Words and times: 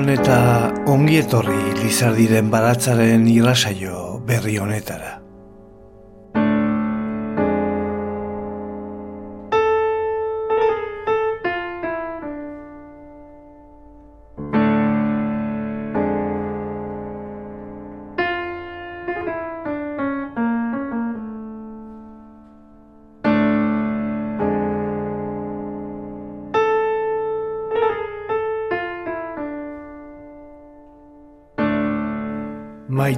Egunon 0.00 0.16
eta 0.16 0.36
ongietorri 0.88 1.74
Lizardiren 1.82 2.48
baratzaren 2.48 3.28
irrasaio 3.28 4.20
berri 4.24 4.56
honetara. 4.56 5.19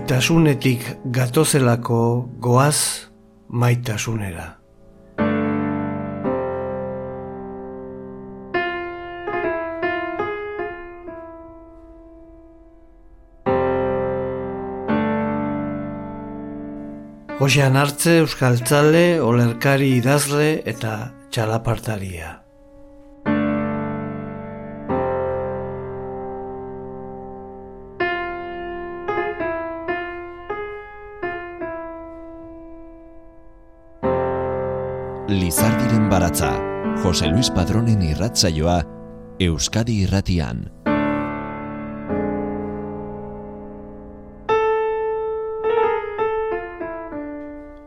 Maitasunetik 0.02 0.83
gatozelako 1.15 2.27
goaz 2.42 3.06
maitasunera. 3.47 4.48
Josean 17.39 17.78
hartze 17.78 18.19
euskaltzale, 18.25 19.06
olerkari 19.23 19.95
idazle 20.03 20.56
eta 20.67 20.97
txalapartaria. 21.30 22.42
Lizardiren 35.33 36.11
baratza, 36.11 36.50
Jose 37.02 37.27
Luis 37.27 37.48
Padronen 37.50 38.02
irratzaioa, 38.05 38.83
Euskadi 39.41 40.02
irratian. 40.05 40.66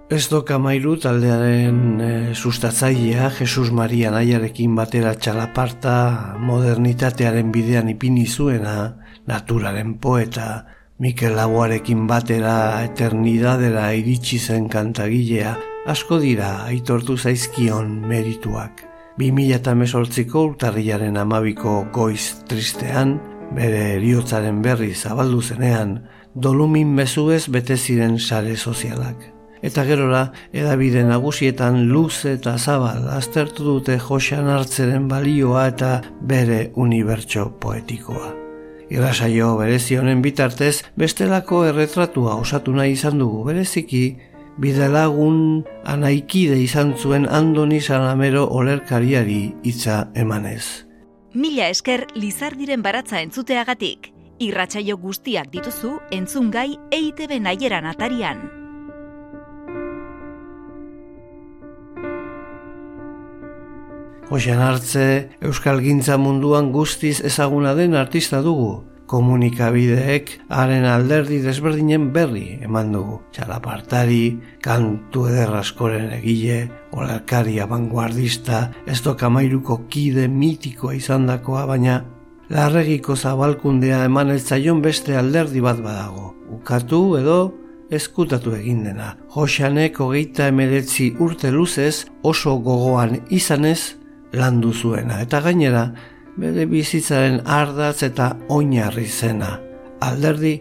Ez 0.10 0.24
doka 0.32 0.58
mairu 0.62 0.96
taldearen 1.02 2.02
e, 2.02 2.10
sustatzailea 2.34 3.30
Jesus 3.38 3.70
Maria 3.72 4.14
Naiarekin 4.16 4.74
batera 4.80 5.14
txalaparta 5.14 5.96
modernitatearen 6.40 7.54
bidean 7.54 7.94
ipini 7.94 8.26
zuena, 8.26 8.96
naturaren 9.28 9.98
poeta, 10.02 10.66
Mikel 10.98 11.36
Laboarekin 11.36 12.08
batera 12.08 12.58
eternidadera 12.88 13.90
iritsi 13.94 14.40
zen 14.40 14.70
kantagilea, 14.72 15.58
asko 15.86 16.18
dira 16.20 16.66
aitortu 16.66 17.16
zaizkion 17.18 17.92
merituak. 18.10 18.82
2018ko 19.20 20.42
urtarriaren 20.50 21.18
amabiko 21.18 21.86
goiz 21.94 22.42
tristean, 22.50 23.20
bere 23.56 23.84
eriotzaren 24.00 24.64
berri 24.66 24.92
zabaldu 24.96 25.42
zenean, 25.42 26.00
dolumin 26.36 26.92
mezuez 26.98 27.46
bete 27.54 27.78
ziren 27.78 28.18
sare 28.20 28.58
sozialak. 28.58 29.32
Eta 29.66 29.86
gerora, 29.86 30.26
edabide 30.54 31.06
nagusietan 31.06 31.86
luz 31.90 32.26
eta 32.30 32.58
zabal 32.58 33.08
aztertu 33.16 33.64
dute 33.64 33.96
josean 34.02 34.50
hartzeren 34.52 35.08
balioa 35.08 35.68
eta 35.72 36.02
bere 36.22 36.72
unibertso 36.76 37.48
poetikoa. 37.62 38.34
Irrasaio 38.94 39.56
berezionen 39.58 40.22
bitartez, 40.22 40.84
bestelako 40.98 41.64
erretratua 41.72 42.36
osatu 42.42 42.76
nahi 42.76 42.94
izan 42.94 43.18
dugu 43.22 43.46
bereziki, 43.48 44.04
bidelagun 44.62 45.66
anaikide 45.84 46.58
izan 46.64 46.94
zuen 46.98 47.28
Andoni 47.30 47.82
Salamero 47.82 48.46
olerkariari 48.48 49.56
hitza 49.64 50.06
emanez. 50.16 50.86
Mila 51.36 51.68
esker 51.68 52.06
Lizardiren 52.16 52.84
baratza 52.84 53.20
entzuteagatik. 53.20 54.12
Irratsaio 54.40 54.98
guztiak 55.00 55.52
dituzu 55.52 55.98
entzungai 56.12 56.76
EITB 56.92 57.40
naieran 57.40 57.88
atarian. 57.88 58.44
Josean 64.26 64.60
hartze, 64.60 65.30
Euskal 65.46 65.80
Gintza 65.86 66.18
munduan 66.18 66.72
guztiz 66.74 67.20
ezaguna 67.24 67.76
den 67.78 67.94
artista 67.96 68.42
dugu, 68.42 68.84
komunikabideek 69.10 70.32
haren 70.50 70.86
alderdi 70.90 71.42
desberdinen 71.44 72.10
berri 72.14 72.60
eman 72.66 72.92
dugu. 72.94 73.20
Txalapartari, 73.36 74.38
kantu 74.64 75.28
ederraskoren 75.30 76.12
egile, 76.18 76.66
olarkari 76.96 77.60
abanguardista, 77.62 78.70
ez 78.88 79.02
dokamairuko 79.06 79.84
kide 79.90 80.28
mitikoa 80.28 80.96
izandakoa, 80.98 81.66
baina 81.70 82.00
larregiko 82.50 83.16
zabalkundea 83.16 84.04
eman 84.06 84.38
zaion 84.40 84.82
beste 84.82 85.18
alderdi 85.18 85.62
bat 85.62 85.82
badago. 85.82 86.34
Ukatu 86.56 87.02
edo 87.20 87.40
eskutatu 87.92 88.56
egin 88.58 88.84
dena. 88.86 89.16
Josanek 89.36 90.00
hogeita 90.02 90.50
emeretzi 90.50 91.12
urte 91.20 91.52
luzez 91.52 92.06
oso 92.24 92.58
gogoan 92.58 93.20
izanez 93.30 93.96
landu 94.34 94.74
zuena. 94.74 95.22
Eta 95.22 95.42
gainera, 95.42 95.88
bere 96.38 96.66
bizitzaren 96.70 97.42
ardatz 97.46 98.02
eta 98.04 98.32
oinarri 98.50 99.06
zena, 99.06 99.60
alderdi 100.02 100.58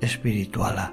espirituala. 0.00 0.92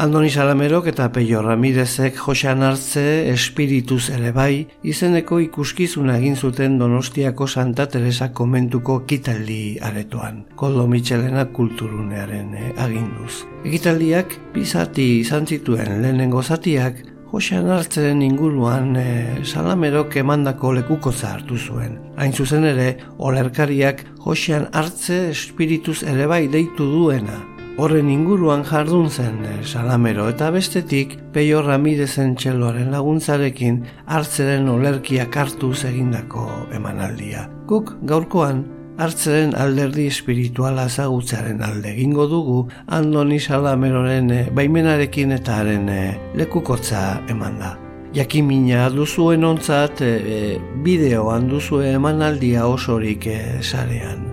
Andoni 0.00 0.30
Salamerok 0.32 0.86
eta 0.94 1.10
Peio 1.12 1.42
Ramirezek 1.44 2.16
josean 2.16 2.62
hartze 2.64 3.02
espirituz 3.28 4.06
ere 4.14 4.30
bai, 4.32 4.62
izeneko 4.88 5.42
ikuskizuna 5.44 6.14
egin 6.16 6.38
zuten 6.40 6.78
Donostiako 6.80 7.44
Santa 7.44 7.84
Teresa 7.84 8.30
komentuko 8.32 9.02
kitaldi 9.04 9.76
aretoan, 9.84 10.46
Koldo 10.56 10.86
Michelena 10.88 11.44
kulturunearen 11.52 12.54
eh, 12.56 12.72
aginduz. 12.80 13.42
Ekitaldiak 13.68 14.38
bizati 14.54 15.10
izan 15.20 15.44
zituen 15.44 16.00
lehenengo 16.00 16.40
zatiak 16.42 17.04
Josean 17.30 17.68
hartzen 17.70 18.22
inguruan 18.26 18.96
e, 18.98 19.04
salamerok 19.46 20.16
emandako 20.18 20.72
lekuko 20.74 21.12
hartu 21.22 21.58
zuen. 21.58 21.92
Hain 22.16 22.32
zuzen 22.32 22.64
ere, 22.66 22.96
olerkariak 23.18 24.02
Josean 24.24 24.66
hartze 24.72 25.30
espirituz 25.30 26.02
ere 26.02 26.26
bai 26.26 26.48
deitu 26.48 26.88
duena. 26.90 27.38
Horren 27.78 28.10
inguruan 28.10 28.64
jardun 28.66 29.08
zen 29.08 29.44
e, 29.46 29.52
salamero 29.64 30.26
eta 30.28 30.50
bestetik 30.50 31.16
Peio 31.32 31.62
Ramirezen 31.62 32.34
txeloaren 32.34 32.90
laguntzarekin 32.90 33.84
hartzeren 34.06 34.68
olerkiak 34.68 35.36
hartu 35.36 35.70
egindako 35.86 36.48
emanaldia. 36.74 37.46
Guk 37.70 37.94
gaurkoan 38.02 38.64
hartzeren 39.00 39.54
alderdi 39.56 40.06
espirituala 40.10 40.86
zagutzaren 40.88 41.62
alde 41.64 41.94
egingo 41.94 42.26
dugu 42.28 42.58
Andoni 42.98 43.40
Salameroren 43.40 44.30
eh, 44.34 44.42
baimenarekin 44.54 45.32
eta 45.38 45.60
haren 45.62 45.88
eh, 45.88 46.18
lekukotza 46.36 47.22
eman 47.32 47.58
da. 47.62 47.76
Jakimina 48.14 48.88
duzuen 48.90 49.44
ontzat 49.46 50.00
e, 50.02 50.58
bideoan 50.82 51.46
duzue 51.46 51.92
emanaldia 51.94 52.64
osorik 52.66 53.28
e, 53.30 53.38
sarean. 53.62 54.26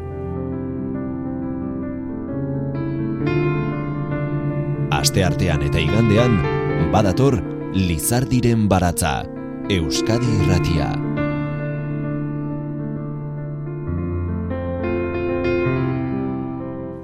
Aste 4.98 5.22
artean 5.22 5.62
eta 5.70 5.78
igandean, 5.78 6.40
badator 6.90 7.38
Lizardiren 7.78 8.66
baratza, 8.72 9.20
Euskadi 9.70 10.40
irratia. 10.40 10.96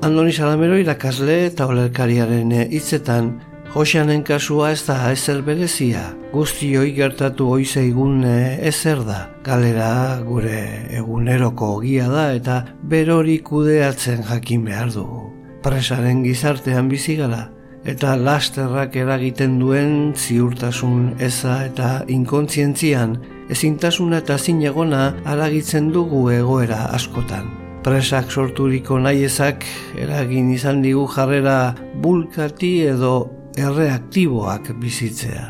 Andoni 0.04 0.34
Salamero 0.36 0.76
irakasle 0.76 1.36
eta 1.46 1.64
olerkariaren 1.72 2.50
hitzetan 2.76 3.30
Joseanen 3.72 4.26
kasua 4.28 4.74
ez 4.74 4.82
da 4.84 4.98
ezer 5.14 5.40
berezia, 5.48 6.02
guzti 6.34 6.74
hoi 6.76 6.90
gertatu 6.98 7.48
oizeigun 7.56 8.26
eh, 8.28 8.58
ezer 8.68 9.00
da. 9.08 9.22
Galera 9.46 10.20
gure 10.28 10.60
eguneroko 11.00 11.72
ogia 11.78 12.10
da 12.12 12.26
eta 12.36 12.60
berori 12.84 13.40
kudeatzen 13.48 14.28
jakin 14.28 14.68
behar 14.68 14.92
dugu. 14.92 15.24
Presaren 15.64 16.22
gizartean 16.28 16.92
bizi 16.92 17.16
gara 17.24 17.48
eta 17.88 18.18
lasterrak 18.20 19.00
eragiten 19.00 19.56
duen 19.64 20.14
ziurtasun 20.20 21.14
eza 21.32 21.62
eta 21.72 21.96
inkontzientzian 22.12 23.18
ezintasuna 23.56 24.20
eta 24.20 24.38
zinegona 24.38 25.14
aragitzen 25.24 25.94
dugu 25.96 26.28
egoera 26.36 26.90
askotan 26.92 27.63
presak 27.84 28.32
sorturiko 28.32 28.96
naiezak 29.00 29.66
eragin 30.00 30.52
izan 30.54 30.82
digu 30.82 31.04
jarrera 31.12 31.74
bulkati 32.00 32.72
edo 32.88 33.14
erreaktiboak 33.60 34.72
bizitzea. 34.80 35.44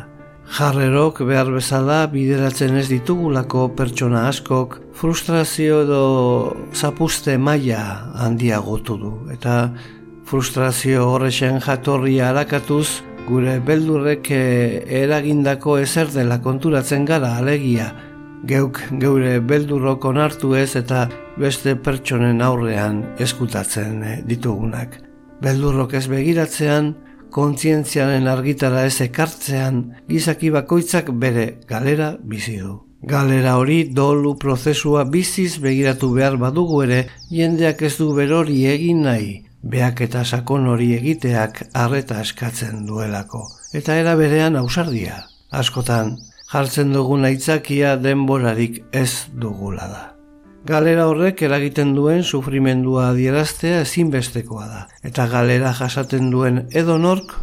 Jarrerok 0.54 1.22
behar 1.28 1.48
bezala 1.54 2.04
bideratzen 2.12 2.76
ez 2.76 2.88
ditugulako 2.90 3.68
pertsona 3.78 4.26
askok 4.28 4.76
frustrazio 4.98 5.80
edo 5.86 6.02
zapuste 6.74 7.38
maila 7.38 8.12
handiagotu 8.26 8.98
du. 9.00 9.14
Eta 9.32 9.70
frustrazio 10.28 11.08
horrexen 11.14 11.62
jatorria 11.64 12.28
harakatuz 12.32 12.88
gure 13.28 13.58
beldurrek 13.64 14.30
eh, 14.34 14.82
eragindako 15.04 15.78
ezer 15.80 16.10
dela 16.12 16.40
konturatzen 16.42 17.06
gara 17.08 17.36
alegia. 17.38 17.92
Geuk 18.44 18.82
geure 19.00 19.38
beldurrok 19.40 20.04
onartu 20.04 20.52
ez 20.58 20.74
eta 20.76 21.06
beste 21.40 21.74
pertsonen 21.76 22.42
aurrean 22.42 23.02
eskutatzen 23.18 24.02
eh, 24.02 24.20
ditugunak. 24.26 25.00
Beldurrok 25.42 25.94
ez 25.98 26.06
begiratzean, 26.08 26.94
kontzientziaren 27.34 28.28
argitara 28.30 28.84
ez 28.86 29.00
ekartzean, 29.02 29.82
gizaki 30.08 30.52
bakoitzak 30.54 31.10
bere 31.20 31.46
galera 31.68 32.14
bizi 32.22 32.60
du. 32.62 32.78
Galera 33.04 33.58
hori 33.60 33.82
dolu 33.92 34.36
prozesua 34.40 35.02
biziz 35.04 35.58
begiratu 35.60 36.12
behar 36.14 36.38
badugu 36.40 36.84
ere, 36.86 37.00
jendeak 37.30 37.82
ez 37.82 37.96
du 37.98 38.14
berori 38.16 38.62
egin 38.70 39.02
nahi, 39.04 39.34
beak 39.60 40.00
eta 40.06 40.24
sakon 40.24 40.70
hori 40.70 40.94
egiteak 40.96 41.66
arreta 41.74 42.22
eskatzen 42.24 42.86
duelako. 42.88 43.44
Eta 43.74 43.98
era 44.00 44.14
berean 44.16 44.56
ausardia. 44.56 45.24
Askotan, 45.50 46.16
jartzen 46.52 46.94
dugun 46.94 47.28
aitzakia 47.28 47.96
denborarik 48.00 48.84
ez 48.92 49.26
dugula 49.34 49.90
da. 49.90 50.13
Galera 50.64 51.04
horrek 51.10 51.42
eragiten 51.44 51.90
duen 51.92 52.22
sufrimendua 52.24 53.10
adieraztea 53.10 53.82
ezinbestekoa 53.84 54.64
da. 54.64 54.78
Eta 55.04 55.26
galera 55.28 55.74
jasaten 55.76 56.30
duen 56.32 56.62
edonork, 56.72 57.34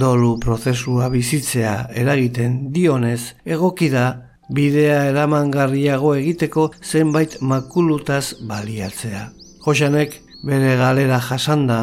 dolu 0.00 0.38
prozesua 0.40 1.10
bizitzea 1.12 1.74
eragiten 2.02 2.72
dionez, 2.72 3.34
egoki 3.44 3.90
da 3.92 4.06
bidea 4.48 5.02
eramangarriago 5.10 6.14
egiteko 6.16 6.70
zenbait 6.80 7.36
makulutaz 7.42 8.40
baliatzea. 8.48 9.26
Josanek 9.66 10.16
bere 10.48 10.72
galera 10.80 11.20
jasanda, 11.20 11.78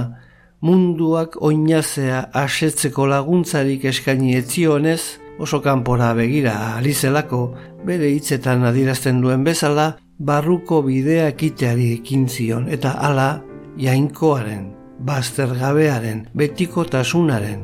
munduak 0.65 1.37
oinazea 1.37 2.25
asetzeko 2.33 3.05
laguntzarik 3.13 3.85
eskaini 3.93 4.39
etzionez, 4.41 5.19
oso 5.37 5.61
kanpora 5.61 6.15
begira 6.17 6.57
alizelako, 6.81 7.45
bere 7.85 8.09
hitzetan 8.09 8.65
adierazten 8.65 9.21
duen 9.21 9.45
bezala, 9.45 9.91
barruko 10.19 10.81
bidea 10.83 11.29
ekiteari 11.31 11.93
ekin 11.99 12.27
zion 12.29 12.67
eta 12.69 12.91
hala 12.91 13.41
jainkoaren, 13.79 14.73
baztergabearen, 15.07 16.27
betiko 16.35 16.83
tasunaren 16.83 17.63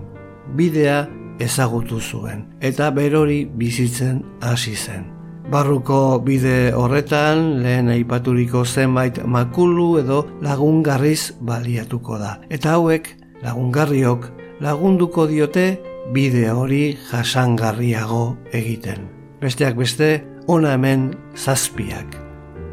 bidea 0.56 1.06
ezagutu 1.40 2.00
zuen 2.00 2.46
eta 2.62 2.92
berori 2.96 3.44
bizitzen 3.46 4.24
hasi 4.42 4.76
zen. 4.76 5.12
Barruko 5.52 6.20
bide 6.26 6.72
horretan 6.74 7.62
lehen 7.62 7.92
aipaturiko 7.94 8.64
zenbait 8.66 9.20
makulu 9.26 10.00
edo 10.00 10.24
lagungarriz 10.42 11.36
baliatuko 11.40 12.18
da. 12.18 12.40
Eta 12.50 12.80
hauek 12.80 13.12
lagungarriok 13.44 14.32
lagunduko 14.66 15.28
diote 15.30 15.68
bide 16.14 16.50
hori 16.50 16.98
jasangarriago 17.12 18.38
egiten. 18.54 19.10
Besteak 19.42 19.78
beste, 19.78 20.24
ona 20.48 20.74
hemen 20.74 21.12
zazpiak 21.36 22.25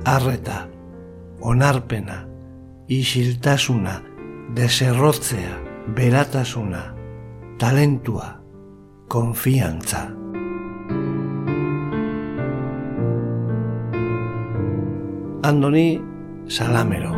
arreta, 0.04 0.68
onarpena, 1.40 2.26
isiltasuna, 2.88 4.00
deserrotzea, 4.54 5.58
beratasuna, 5.96 6.82
talentua, 7.58 8.42
konfiantza. 9.08 10.08
Andoni 15.42 16.00
Salamero. 16.46 17.10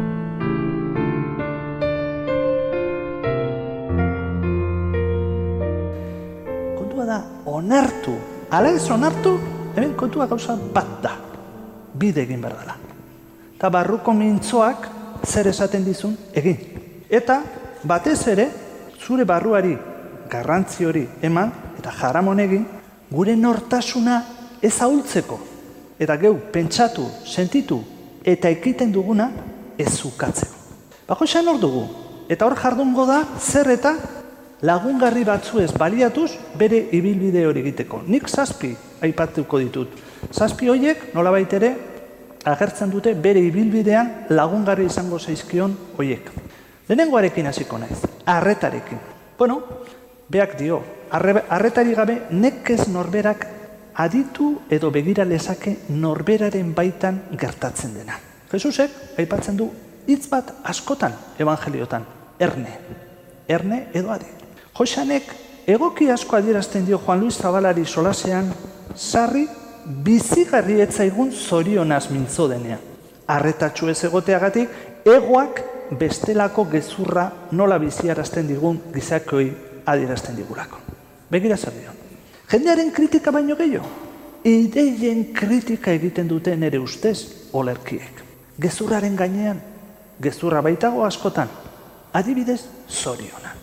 Kontua 6.78 7.04
da, 7.04 7.20
onartu, 7.44 8.16
ala 8.50 8.72
ez 8.72 8.88
onartu, 8.90 9.36
hemen 9.76 9.92
kontua 9.96 10.26
gauza 10.26 10.56
bat 10.72 10.98
da 11.02 11.23
bide 11.94 12.22
egin 12.22 12.42
behar 12.42 12.58
dela. 12.60 12.76
Eta 13.56 13.70
barruko 13.70 14.12
mintzoak 14.12 14.88
zer 15.24 15.48
esaten 15.48 15.84
dizun 15.84 16.16
egin. 16.34 16.58
Eta 17.08 17.40
batez 17.84 18.20
ere, 18.28 18.48
zure 19.00 19.24
barruari 19.24 19.76
garrantzi 20.30 20.84
hori 20.84 21.06
eman, 21.22 21.52
eta 21.78 21.92
jaramon 21.92 22.40
egin, 22.40 22.66
gure 23.10 23.36
nortasuna 23.36 24.22
ez 24.62 24.74
ahultzeko. 24.82 25.38
Eta 25.98 26.16
geu, 26.18 26.34
pentsatu, 26.52 27.06
sentitu, 27.24 27.80
eta 28.24 28.50
ekiten 28.50 28.92
duguna 28.92 29.30
ez 29.78 29.94
ukatzeko. 30.04 30.52
Bako 31.06 31.28
esan 31.28 31.48
hor 31.48 31.60
dugu, 31.60 31.84
eta 32.28 32.46
hor 32.46 32.56
jardungo 32.58 33.04
da, 33.06 33.20
zer 33.38 33.68
eta 33.74 33.94
lagungarri 34.64 35.24
batzu 35.28 35.60
ez 35.60 35.70
baliatuz 35.76 36.30
bere 36.58 36.80
ibilbide 36.96 37.44
hori 37.46 37.60
egiteko. 37.60 38.00
Nik 38.08 38.28
zazpi 38.28 38.72
aipatuko 39.04 39.60
ditut. 39.60 39.98
Zazpi 40.32 40.68
horiek 40.68 41.12
nola 41.14 41.36
ere 41.38 41.74
agertzen 42.44 42.90
dute 42.90 43.14
bere 43.14 43.40
ibilbidean 43.40 44.26
lagungarri 44.30 44.86
izango 44.86 45.18
zaizkion 45.18 45.76
horiek. 45.96 46.30
Lehenengoarekin 46.88 47.46
hasiko 47.46 47.78
naiz, 47.78 48.04
arretarekin. 48.26 48.98
Bueno, 49.38 49.62
beak 50.28 50.58
dio, 50.58 50.82
arretari 51.10 51.94
gabe 51.94 52.18
nekez 52.30 52.88
norberak 52.88 53.46
aditu 53.94 54.60
edo 54.70 54.90
begira 54.90 55.24
lezake 55.24 55.78
norberaren 55.88 56.74
baitan 56.74 57.22
gertatzen 57.40 57.94
dena. 57.94 58.18
Jesusek 58.52 59.18
aipatzen 59.18 59.56
du 59.56 59.70
hitz 60.06 60.28
bat 60.28 60.52
askotan 60.64 61.14
evangeliotan, 61.38 62.04
erne. 62.38 62.78
Erne 63.48 63.86
edo 63.94 64.12
adi. 64.12 64.28
Josanek 64.76 65.32
egoki 65.66 66.10
asko 66.10 66.36
adierazten 66.36 66.84
dio 66.86 66.98
Juan 66.98 67.20
Luis 67.20 67.38
Zabalari 67.38 67.84
solasean, 67.86 68.52
sarri 68.94 69.46
bizigarri 69.86 70.80
etzaigun 70.80 71.32
zorionaz 71.32 72.08
mintzo 72.10 72.48
denean. 72.48 72.80
Arretatxu 73.26 73.88
ez 73.88 74.04
egoteagatik, 74.04 74.70
egoak 75.04 75.62
bestelako 75.98 76.66
gezurra 76.72 77.28
nola 77.52 77.78
biziarazten 77.78 78.48
digun 78.48 78.80
gizakoi 78.94 79.50
adierazten 79.86 80.36
digulako. 80.36 80.80
Begira 81.30 81.56
zer 81.56 81.72
dio. 81.76 81.92
Jendearen 82.50 82.90
kritika 82.92 83.32
baino 83.32 83.56
gehiago, 83.56 83.88
ideien 84.44 85.24
kritika 85.32 85.92
egiten 85.92 86.28
dute 86.28 86.56
nere 86.56 86.78
ustez 86.78 87.48
olerkiek. 87.52 88.22
Gezurraren 88.60 89.16
gainean, 89.16 89.60
gezurra 90.22 90.60
baitago 90.62 91.04
askotan, 91.04 91.48
adibidez 92.12 92.60
zoriona. 92.88 93.54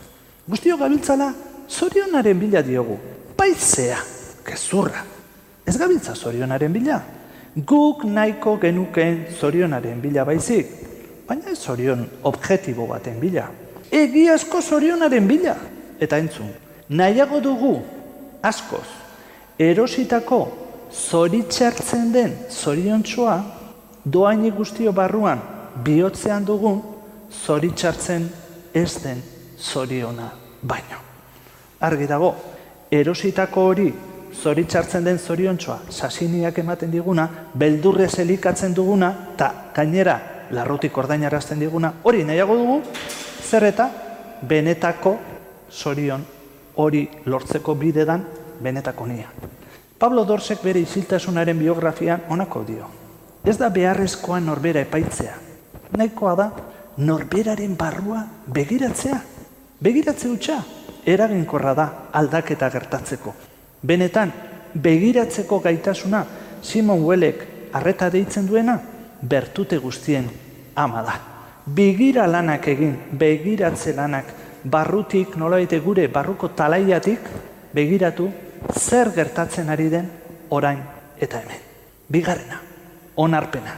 Guztio 0.47 0.77
gabiltzala, 0.77 1.31
zorionaren 1.69 2.39
bila 2.39 2.61
diogu, 2.65 2.97
baizea, 3.37 4.01
gezurra, 4.45 5.05
Ez 5.65 5.77
gabiltza 5.77 6.15
zorionaren 6.15 6.73
bila. 6.73 7.01
Guk 7.55 8.03
nahiko 8.03 8.57
genuken 8.61 9.25
zorionaren 9.39 10.01
bila 10.01 10.25
baizik. 10.25 10.67
Baina 11.27 11.51
ez 11.51 11.59
zorion 11.59 12.05
objektibo 12.23 12.87
baten 12.87 13.19
bila. 13.19 13.47
Egiazko 13.91 14.61
zorionaren 14.61 15.27
bila. 15.27 15.55
Eta 15.99 16.17
entzun, 16.17 16.49
nahiago 16.89 17.39
dugu, 17.43 17.75
askoz, 18.41 18.87
erositako 19.59 20.39
zoritxartzen 20.91 22.11
den 22.11 22.33
zoriontsoa, 22.49 23.35
doaini 24.03 24.51
guztio 24.51 24.91
barruan 24.91 25.39
bihotzean 25.85 26.45
dugun 26.45 26.81
zoritxartzen 27.31 28.27
ez 28.73 29.03
den 29.03 29.21
zoriona 29.59 30.31
baino. 30.61 30.97
Argi 31.79 32.07
dago, 32.07 32.33
erositako 32.91 33.67
hori 33.69 33.91
zoritxartzen 34.33 35.03
den 35.03 35.19
zoriontsoa, 35.19 35.79
sasiniak 35.89 36.57
ematen 36.59 36.91
diguna, 36.91 37.27
beldurrez 37.53 38.13
elikatzen 38.19 38.73
duguna, 38.73 39.11
eta 39.33 39.51
gainera 39.75 40.19
larrutik 40.51 40.97
ordainarazten 40.97 41.59
diguna, 41.59 41.93
hori 42.03 42.23
nahiago 42.23 42.57
dugu, 42.57 42.81
zer 43.43 43.67
eta 43.69 43.89
benetako 44.47 45.17
zorion 45.71 46.23
hori 46.75 47.07
lortzeko 47.25 47.75
bidedan 47.75 48.25
benetako 48.61 49.07
nia. 49.07 49.29
Pablo 50.01 50.25
Dorsek 50.25 50.63
bere 50.63 50.81
iziltasunaren 50.81 51.59
biografian 51.59 52.23
onako 52.29 52.63
dio. 52.65 52.87
Ez 53.45 53.57
da 53.57 53.69
beharrezkoa 53.69 54.39
norbera 54.39 54.81
epaitzea. 54.81 55.35
Nahikoa 55.97 56.35
da 56.35 56.49
norberaren 56.97 57.75
barrua 57.77 58.23
begiratzea. 58.47 59.19
Begiratze 59.81 60.29
hutsa, 60.29 60.57
eraginkorra 61.05 61.73
da 61.77 61.87
aldaketa 62.13 62.69
gertatzeko. 62.69 63.33
Benetan, 63.81 64.31
begiratzeko 64.73 65.59
gaitasuna 65.59 66.25
Simon 66.61 67.03
Wellek 67.03 67.47
arreta 67.73 68.09
deitzen 68.09 68.47
duena, 68.47 68.77
bertute 69.21 69.77
guztien 69.77 70.29
ama 70.75 71.01
da. 71.03 71.17
Begira 71.65 72.27
lanak 72.27 72.67
egin, 72.67 72.95
begiratze 73.11 73.93
lanak, 73.93 74.25
barrutik, 74.63 75.35
nola 75.35 75.57
gure, 75.83 76.07
barruko 76.07 76.49
talaiatik, 76.49 77.19
begiratu 77.73 78.29
zer 78.77 79.11
gertatzen 79.15 79.69
ari 79.69 79.89
den 79.89 80.09
orain 80.49 80.79
eta 81.19 81.39
hemen. 81.39 81.57
Bigarrena, 82.09 82.59
onarpena. 83.15 83.75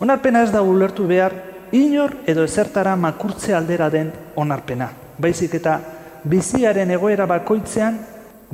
Onarpena 0.00 0.42
ez 0.42 0.52
da 0.52 0.62
ulertu 0.62 1.06
behar 1.06 1.32
inor 1.72 2.16
edo 2.26 2.44
ezertara 2.44 2.96
makurtze 2.96 3.54
aldera 3.54 3.88
den 3.90 4.12
onarpena. 4.36 4.90
Baizik 5.18 5.54
eta 5.54 5.80
biziaren 6.24 6.90
egoera 6.90 7.26
bakoitzean, 7.26 7.98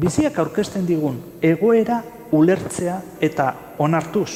biziak 0.00 0.38
aurkezten 0.38 0.86
digun 0.86 1.18
egoera 1.42 2.02
ulertzea 2.32 3.00
eta 3.20 3.52
onartuz, 3.78 4.30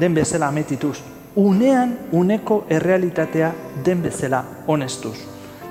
den 0.00 0.14
bezala 0.14 0.48
ametituz, 0.48 0.98
unean 1.36 1.96
uneko 2.12 2.64
errealitatea 2.70 3.52
den 3.84 4.02
bezala 4.02 4.44
honestuz. 4.66 5.16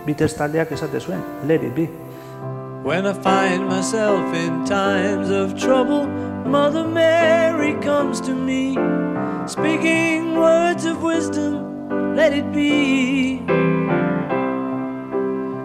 Bitez 0.06 0.34
taldeak 0.36 0.72
esate 0.76 1.00
zuen, 1.00 1.24
let 1.48 1.64
it 1.64 1.76
be. 1.76 1.88
When 2.84 3.06
I 3.06 3.14
find 3.14 3.70
myself 3.70 4.34
in 4.36 4.66
times 4.66 5.30
of 5.30 5.56
trouble, 5.56 6.06
Mother 6.46 6.86
Mary 6.86 7.76
comes 7.76 8.20
to 8.22 8.36
me, 8.36 8.76
speaking 9.48 10.36
words 10.36 10.86
of 10.86 11.02
wisdom, 11.02 12.16
let 12.16 12.34
it 12.34 12.52
be. 12.52 13.40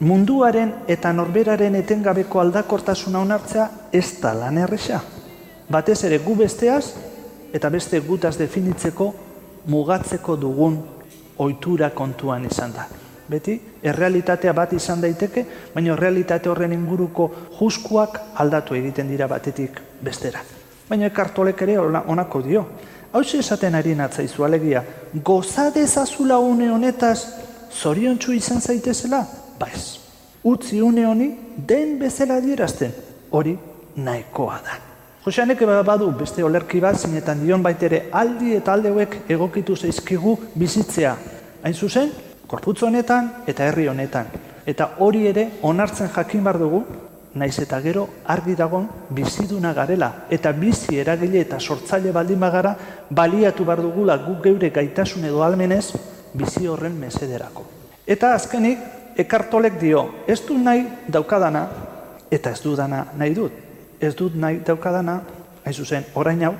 Munduaren 0.00 0.72
eta 0.92 1.08
norberaren 1.12 1.74
etengabeko 1.78 2.40
aldakortasuna 2.42 3.22
onartzea 3.24 3.68
ez 3.92 4.20
da 4.20 4.34
lan 4.36 4.58
erresa. 4.60 5.00
Batez 5.72 6.02
ere 6.04 6.18
gu 6.20 6.34
besteaz 6.36 6.84
eta 7.56 7.70
beste 7.72 8.00
gutaz 8.04 8.34
definitzeko 8.36 9.06
mugatzeko 9.72 10.36
dugun 10.36 10.76
ohitura 11.38 11.90
kontuan 11.96 12.44
izan 12.44 12.74
da. 12.76 12.84
Beti, 13.26 13.56
errealitatea 13.82 14.52
bat 14.52 14.74
izan 14.76 15.00
daiteke, 15.00 15.46
baina 15.74 15.96
realitate 15.96 16.50
horren 16.52 16.76
inguruko 16.76 17.30
juskuak 17.58 18.20
aldatu 18.36 18.76
egiten 18.76 19.08
dira 19.08 19.26
batetik 19.26 19.80
bestera. 20.04 20.44
Baina 20.88 21.08
ekartolek 21.08 21.62
ere 21.62 21.78
onako 21.80 22.42
dio. 22.42 22.66
Hau 23.12 23.24
esaten 23.24 23.74
ari 23.74 23.94
natzaizu 23.94 24.44
alegia, 24.44 24.84
gozadezazula 25.24 26.38
une 26.38 26.70
honetaz 26.70 27.18
zoriontsu 27.72 28.32
izan 28.32 28.60
zaitezela? 28.60 29.24
Ba 29.58 29.68
ez. 29.72 29.98
Utzi 30.44 30.80
une 30.80 31.06
honi 31.06 31.30
den 31.56 31.98
bezala 31.98 32.40
dierazten, 32.40 32.92
hori 33.30 33.56
nahikoa 33.96 34.60
da. 34.64 34.76
Joseanek 35.24 35.64
badu 35.84 36.12
beste 36.14 36.44
olerki 36.44 36.78
bat 36.80 36.96
zinetan 36.96 37.40
dion 37.42 37.62
baitere 37.62 38.04
aldi 38.12 38.54
eta 38.54 38.72
aldeuek 38.72 39.16
egokitu 39.28 39.74
zaizkigu 39.76 40.36
bizitzea. 40.54 41.16
Hain 41.64 41.74
zuzen, 41.74 42.12
korputz 42.46 42.82
honetan 42.82 43.32
eta 43.46 43.66
herri 43.66 43.88
honetan. 43.88 44.30
Eta 44.66 44.92
hori 44.98 45.26
ere 45.26 45.48
onartzen 45.62 46.12
jakin 46.14 46.44
bar 46.44 46.58
dugu, 46.58 46.84
naiz 47.34 47.58
eta 47.58 47.80
gero 47.82 48.06
argi 48.24 48.54
dagon 48.54 48.86
biziduna 49.10 49.72
garela. 49.74 50.12
Eta 50.30 50.52
bizi 50.52 51.00
eragile 51.00 51.40
eta 51.40 51.58
sortzaile 51.58 52.12
baldin 52.12 52.40
bagara, 52.40 52.76
baliatu 53.10 53.64
bar 53.64 53.82
dugula 53.82 54.16
guk 54.22 54.44
geure 54.44 54.70
gaitasun 54.70 55.24
edo 55.24 55.42
almenez, 55.42 55.90
bizi 56.34 56.66
horren 56.66 56.94
mesederako. 57.00 57.66
Eta 58.06 58.32
azkenik, 58.34 58.78
ekartolek 59.16 59.78
dio, 59.80 60.06
ez 60.26 60.40
du 60.46 60.58
nahi 60.58 60.86
daukadana, 61.08 61.66
eta 62.30 62.50
ez 62.50 62.60
dudana 62.62 63.06
nahi 63.16 63.34
dut. 63.34 63.52
Ez 64.00 64.14
dut 64.14 64.34
nahi 64.36 64.60
daukadana, 64.66 65.20
hain 65.64 65.74
zuzen, 65.74 66.04
orain 66.14 66.42
hau, 66.44 66.54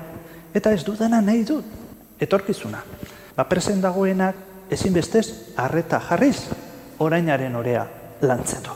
eta 0.53 0.71
ez 0.73 0.83
dudana 0.83 1.21
nahi 1.21 1.43
dut. 1.45 1.65
Etorkizuna. 2.19 2.81
Ba, 3.37 3.45
presen 3.45 3.81
dagoenak, 3.81 4.35
ezinbestez, 4.73 5.53
arreta 5.55 5.99
jarriz, 6.01 6.47
orainaren 6.99 7.55
orea 7.55 7.85
lantzeto. 8.21 8.73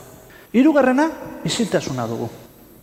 Hirugarrena 0.52 1.08
isiltasuna 1.44 2.06
dugu. 2.06 2.28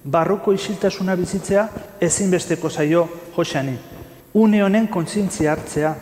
Barruko 0.03 0.51
isiltasuna 0.55 1.15
bizitzea 1.15 1.67
ezinbesteko 2.01 2.69
zaio 2.69 3.07
Joseani. 3.35 3.77
Une 4.33 4.63
honen 4.63 4.87
kontzientzia 4.87 5.53
hartzea, 5.53 5.95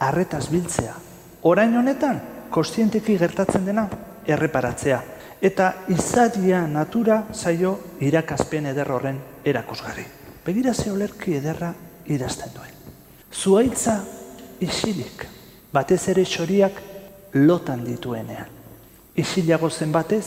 arretaz 0.00 0.48
biltzea. 0.50 0.94
Orain 1.42 1.76
honetan, 1.76 2.20
kontzienteki 2.50 3.16
gertatzen 3.18 3.64
dena, 3.64 3.86
erreparatzea. 4.30 5.00
Eta 5.40 5.70
izadia 5.88 6.66
natura 6.68 7.22
zaio 7.32 7.76
irakazpen 8.00 8.66
eder 8.72 8.90
horren 8.92 9.20
erakusgarri. 9.44 10.04
Begira 10.44 10.74
ze 10.74 10.90
olerki 10.92 11.36
ederra 11.38 11.72
idazten 12.06 12.52
duen. 12.54 12.74
Zuaitza 13.32 14.00
isilik, 14.60 15.24
batez 15.72 16.02
ere 16.12 16.24
xoriak 16.24 16.80
lotan 17.34 17.84
dituenean. 17.84 18.48
Isilago 19.16 19.70
zen 19.70 19.92
batez, 19.92 20.24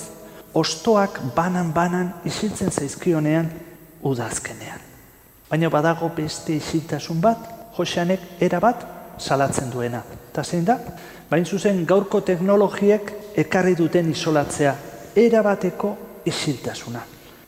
ostoak 0.53 1.19
banan-banan 1.35 2.13
isiltzen 2.25 2.71
zaizkionean 2.71 3.49
udazkenean. 4.03 4.79
Baina 5.49 5.69
badago 5.69 6.09
beste 6.15 6.55
isiltasun 6.55 7.21
bat, 7.21 7.49
Joseanek 7.77 8.41
erabat 8.41 8.85
salatzen 9.17 9.71
duena. 9.73 10.03
Eta 10.31 10.43
zein 10.43 10.65
da? 10.65 10.77
Bain 11.33 11.47
zuzen 11.49 11.79
gaurko 11.89 12.19
teknologiek 12.21 13.07
ekarri 13.41 13.71
duten 13.73 14.11
isolatzea, 14.11 14.73
erabateko 15.17 15.89
isiltasuna. 16.29 16.99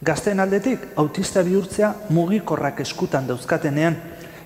Gazten 0.02 0.40
aldetik, 0.42 0.88
autista 0.98 1.44
bihurtzea 1.46 1.92
mugikorrak 2.10 2.80
eskutan 2.82 3.28
dauzkatenean, 3.30 3.98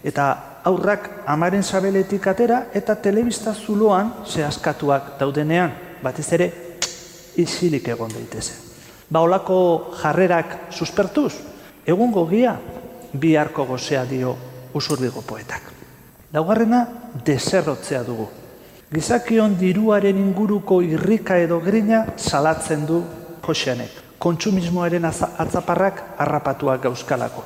eta 0.03 0.25
aurrak 0.67 1.07
amaren 1.31 1.63
sabeletik 1.63 2.27
atera 2.27 2.65
eta 2.75 2.97
telebista 2.99 3.53
zuloan 3.53 4.11
zehazkatuak 4.27 5.13
daudenean, 5.21 5.71
batez 6.03 6.27
ere 6.35 6.49
isilik 7.39 7.87
egon 7.95 8.11
daitezen. 8.17 8.59
Ba 9.07 9.23
olako 9.23 9.61
jarrerak 10.01 10.57
suspertuz, 10.75 11.31
egun 11.87 12.11
gogia 12.11 12.57
biharko 13.13 13.69
gozea 13.71 14.03
dio 14.03 14.35
usurbigo 14.75 15.23
poetak. 15.23 15.71
Daugarrena, 16.35 16.83
deserrotzea 17.23 18.03
dugu. 18.03 18.27
Gizakion 18.89 19.53
diruaren 19.59 20.17
inguruko 20.17 20.79
irrika 20.81 21.37
edo 21.37 21.59
grina 21.61 22.05
salatzen 22.17 22.87
du 22.89 23.03
Joseanek. 23.45 23.91
Kontsumismoaren 24.17 25.05
atzaparrak 25.05 26.01
harrapatuak 26.17 26.81
gauzkalako. 26.87 27.43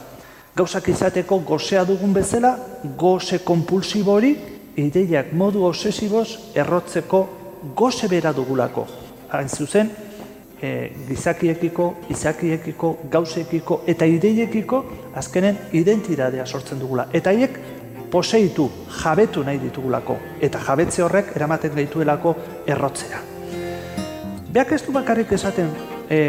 Gauzak 0.55 0.87
izateko 0.93 1.41
gozea 1.43 1.83
dugun 1.83 2.13
bezala, 2.15 2.55
goze 2.97 3.41
kompulsibori, 3.43 4.31
ideiak 4.79 5.33
modu 5.35 5.65
obsesiboz 5.67 6.55
errotzeko 6.55 7.23
goze 7.75 8.07
bera 8.07 8.31
dugulako 8.33 8.87
hain 9.33 9.49
zuzen, 9.49 9.89
e, 10.61 10.91
gizakiekiko, 11.09 11.89
izakiekiko, 12.13 12.97
gauzekiko 13.11 13.81
eta 13.87 14.05
ideiekiko 14.05 14.83
azkenen 15.19 15.57
identidadea 15.73 16.45
sortzen 16.45 16.79
dugula. 16.79 17.07
Eta 17.13 17.33
haiek 17.33 17.57
poseitu, 18.13 18.69
jabetu 19.01 19.43
nahi 19.43 19.57
ditugulako. 19.57 20.19
Eta 20.41 20.61
jabetze 20.61 21.01
horrek 21.01 21.31
eramaten 21.35 21.73
gaituelako 21.73 22.35
errotzea. 22.69 23.21
Beak 24.53 24.75
ez 24.77 24.83
du 24.85 24.93
bakarrik 24.93 25.31
esaten 25.33 25.71
e, 26.09 26.19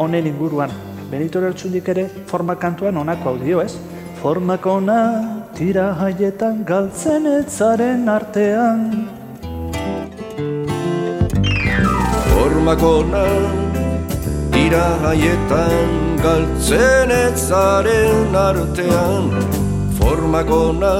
onen 0.00 0.30
inguruan, 0.30 0.72
Benito 1.10 1.40
Lertxundik 1.40 1.90
ere 1.92 2.06
forma 2.30 2.56
kantuan 2.56 2.96
onako 2.96 3.28
hau 3.28 3.36
dio, 3.42 3.60
ez? 3.60 3.76
Formak 4.22 4.64
ona 4.66 5.00
tira 5.54 5.90
haietan 6.00 6.64
galtzen 6.64 7.28
etzaren 7.28 8.08
artean, 8.08 8.88
formakona 12.44 13.24
Tira 14.54 14.86
haietan 15.08 15.92
galtzen 16.22 17.12
etzaren 17.18 18.38
artean 18.46 19.63
Formakona 20.04 20.94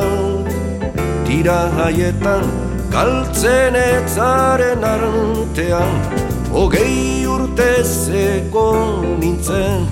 Tira 1.26 1.58
haietan 1.76 2.46
galtzen 2.94 3.76
etzaren 3.76 4.86
artean 4.90 5.92
Hogei 6.54 7.26
urte 7.28 7.68
zeko 7.84 8.64
nintzen 9.20 9.84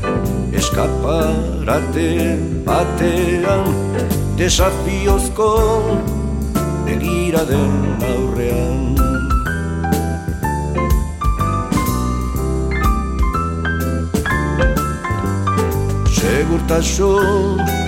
Eskaparate 0.57 2.09
batean 2.65 3.69
Desafiozko 4.41 5.51
begira 6.87 7.45
den 7.45 8.03
aurrean. 8.09 8.97
Segurtasun 16.17 17.82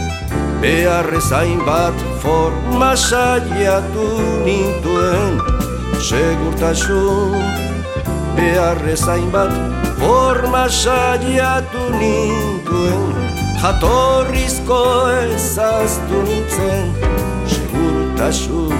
Beharrez 0.64 1.28
hainbat 1.28 1.92
forma 2.22 2.96
saiatu 2.96 4.06
nintuen. 4.46 5.36
Segurtasun 6.00 7.36
Beharrez 8.32 9.04
hainbat 9.04 9.52
forma 10.00 10.64
saiatu 10.72 11.82
nintuen. 12.00 13.12
Jatorrizko 13.60 14.80
ezaztu 15.26 16.22
nintzen 16.30 16.88
Segurtasun 17.52 18.72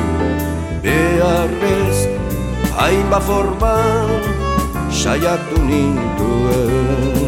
Beharrez 0.81 2.09
hainbat 2.81 3.29
forma 3.29 3.77
saiatu 5.05 5.61
nintuen 5.69 7.24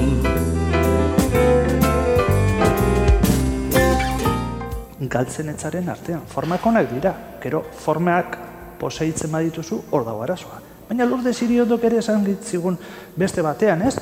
galtzen 5.16 5.49
etzaren 5.52 5.88
artean. 5.88 6.25
Formak 6.28 6.66
onak 6.68 6.90
dira, 6.92 7.14
gero 7.42 7.62
formak 7.85 8.37
poseitzen 8.80 9.32
badituzu 9.32 9.80
hor 9.90 10.04
dago 10.04 10.23
arazoa. 10.26 10.61
Baina 10.88 11.06
lurde 11.08 11.32
siriodok 11.32 11.88
ere 11.88 12.02
esan 12.02 12.25
gitzigun 12.26 12.76
beste 13.16 13.42
batean, 13.42 13.82
ez? 13.88 13.96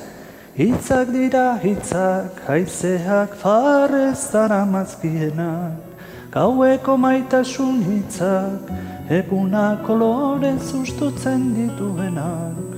Hitzak 0.55 1.09
dira 1.11 1.45
hitzak, 1.63 2.43
haizeak 2.47 3.33
farrez 3.41 4.29
dara 4.31 4.61
mazkienak, 4.69 6.05
gaueko 6.35 6.95
maitasun 7.05 7.81
hitzak, 7.89 8.71
eguna 9.17 9.65
kolore 9.87 10.53
sustutzen 10.69 11.49
dituenak. 11.57 12.71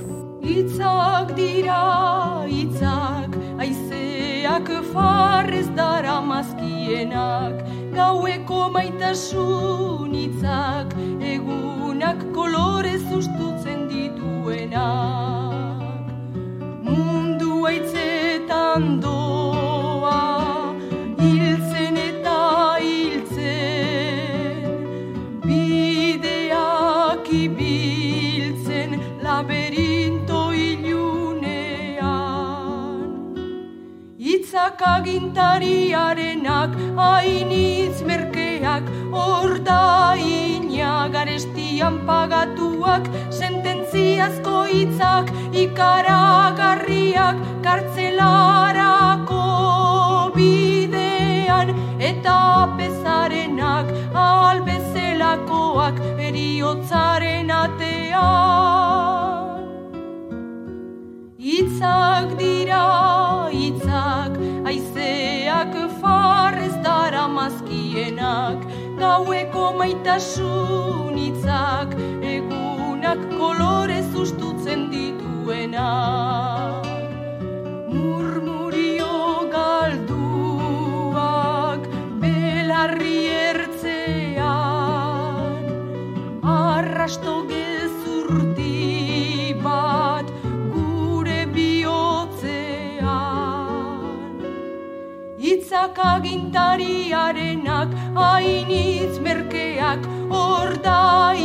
Hitzak 0.48 1.34
dira 1.38 1.82
hitzak, 2.50 3.38
haizeak 3.62 4.72
farrez 4.90 5.68
dara 5.78 6.18
gaueko 7.98 8.58
maitasun 8.74 10.14
hitzak 10.14 10.94
egunak 11.32 12.20
kolore 12.36 12.94
sustutzen 13.08 13.80
dituenak. 13.90 15.82
Mundu 16.88 17.52
aitzetan 17.72 18.90
doa 19.02 19.17
hitzak 34.68 34.82
agintariarenak 34.82 36.74
hainitz 36.96 38.02
merkeak, 38.02 38.82
orda 39.12 40.14
ina 40.16 41.08
garestian 41.08 42.04
pagatuak, 42.06 43.08
sententziazko 43.30 44.64
hitzak 44.68 45.30
ikaragarriak, 45.52 47.36
kartzelarako 47.62 49.44
bidean, 50.36 51.72
eta 51.98 52.68
pezarenak 52.76 53.86
albezelakoak 54.14 55.96
eriotzaren 56.28 57.50
atean. 57.50 59.27
Itzak 61.58 62.38
dira, 62.38 63.50
itzak, 63.50 64.36
aizeak 64.70 65.72
farrez 65.98 66.76
dara 66.84 67.24
mazkienak, 67.26 68.62
gaueko 69.00 69.64
maitasun 69.80 71.18
itzak, 71.18 71.96
egunak 72.34 73.20
kolore 73.32 74.00
sustutzen 74.12 74.80
dituenak. 74.92 76.86
Murmurio 77.90 79.18
galduak, 79.56 80.22
belarri 82.22 83.18
ertzean, 83.42 84.46
arrasto 86.58 87.34
Itzak 95.68 95.98
agintariarenak, 96.00 97.90
hainitz 98.16 99.18
merkeak, 99.20 100.00
orda 100.32 101.36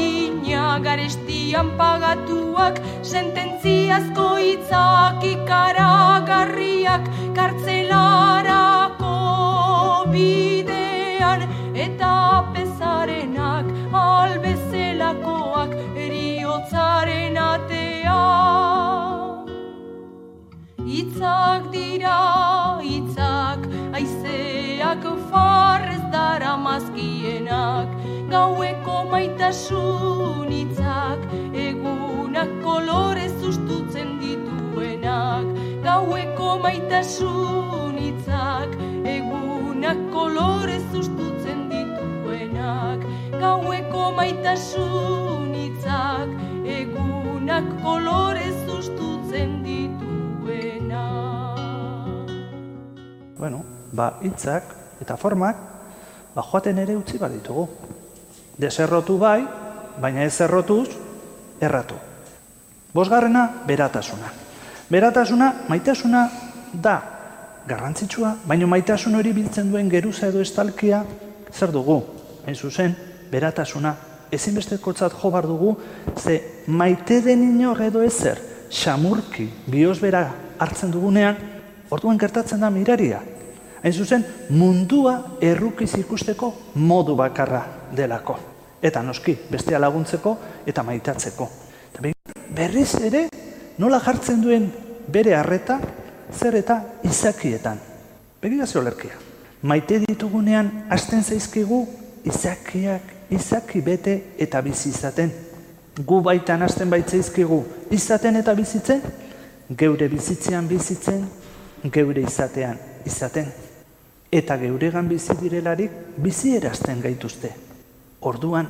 garestian 0.80 1.72
pagatuak, 1.78 2.80
sententziazko 3.04 4.28
hitzak 4.40 5.24
ikaragarriak, 5.28 7.04
kartzelarako 7.36 9.12
bidean, 10.16 11.44
eta 11.76 12.16
pezarenak 12.56 13.66
albezelakoak 13.92 15.76
eriotzaren 16.08 17.38
atean. 17.52 18.64
Itzak 21.04 21.72
dira, 21.76 22.20
itzak, 22.98 23.62
dara 26.14 26.54
mazkienak, 26.58 27.90
gaueko 28.30 28.98
maitasun 29.10 30.52
itzak, 30.54 31.24
egunak 31.58 32.52
kolore 32.62 33.26
sustutzen 33.42 34.20
dituenak, 34.22 35.50
gaueko 35.86 36.52
maitasun 36.62 37.98
itzak, 38.10 38.78
egunak 39.16 40.06
kolore 40.14 40.78
sustutzen 40.94 41.66
dituenak, 41.74 43.10
gaueko 43.42 44.06
maitasun 44.20 45.50
itzak, 45.66 46.30
egunak 46.78 47.74
kolore 47.82 48.48
sustutzen 48.68 49.60
dituenak. 49.66 51.04
Bueno, 53.42 53.66
ba, 53.92 54.14
hitzak 54.22 54.78
eta 55.02 55.18
formak, 55.18 55.73
ba, 56.36 56.44
joaten 56.44 56.80
ere 56.84 56.96
utzi 56.98 57.18
bat 57.18 57.32
ditugu. 57.32 57.68
Deserrotu 58.58 59.18
bai, 59.18 59.44
baina 60.02 60.24
ez 60.24 60.40
errotuz, 60.42 60.90
erratu. 61.62 61.96
Bosgarrena, 62.94 63.48
beratasuna. 63.68 64.30
Beratasuna, 64.90 65.54
maitasuna 65.70 66.24
da 66.74 67.00
garrantzitsua, 67.68 68.36
baina 68.46 68.68
maitasun 68.68 69.16
hori 69.16 69.34
biltzen 69.34 69.72
duen 69.72 69.90
geruza 69.90 70.28
edo 70.28 70.42
estalkia 70.42 71.04
zer 71.54 71.72
dugu? 71.72 72.02
Hain 72.46 72.56
zuzen, 72.56 72.96
beratasuna 73.32 73.96
ezinbestekotzat 74.34 75.14
jo 75.22 75.32
bar 75.32 75.48
dugu, 75.48 75.76
ze 76.18 76.42
maite 76.68 77.22
den 77.22 77.44
inor 77.44 77.82
edo 77.82 78.02
ezer, 78.04 78.40
xamurki, 78.72 79.50
biosbera 79.68 80.24
hartzen 80.60 80.92
dugunean, 80.92 81.38
orduan 81.90 82.18
gertatzen 82.18 82.64
da 82.64 82.70
miraria. 82.74 83.22
Hain 83.84 83.94
zuzen, 83.94 84.26
mundua 84.50 85.38
errukiz 85.42 85.92
ikusteko 86.00 86.54
modu 86.76 87.18
bakarra 87.20 87.66
delako. 87.96 88.38
Eta 88.82 89.02
noski, 89.04 89.36
bestea 89.52 89.80
laguntzeko 89.80 90.38
eta 90.66 90.84
maitatzeko. 90.88 91.50
Berriz 92.56 92.94
ere, 93.04 93.26
nola 93.78 94.00
jartzen 94.00 94.40
duen 94.44 94.70
bere 95.12 95.36
harreta, 95.36 95.80
zer 96.32 96.56
eta 96.56 96.80
izakietan. 97.04 97.82
Begidazio 98.42 98.84
lerkia. 98.84 99.20
Maite 99.64 100.00
ditugunean, 100.06 100.72
hasten 100.90 101.24
zaizkigu, 101.24 101.82
izakiak, 102.24 103.12
izaki 103.32 103.82
bete 103.82 104.16
eta 104.40 104.62
bizi 104.62 104.90
izaten. 104.94 105.32
Gu 106.00 106.22
baitan 106.24 106.64
hasten 106.64 106.90
baitzaizkigu 106.90 107.60
izaten 107.92 108.40
eta 108.40 108.56
bizitzen, 108.56 109.04
geure 109.78 110.08
bizitzean 110.08 110.68
bizitzen, 110.72 111.28
geure 111.92 112.24
izatean 112.24 112.80
izaten. 113.06 113.73
Eta 114.34 114.56
geuregan 114.58 115.06
bizi 115.10 115.36
direlarik 115.38 115.92
bizi 116.18 116.56
erazten 116.58 117.02
gaituzte. 117.04 117.52
Orduan, 118.26 118.66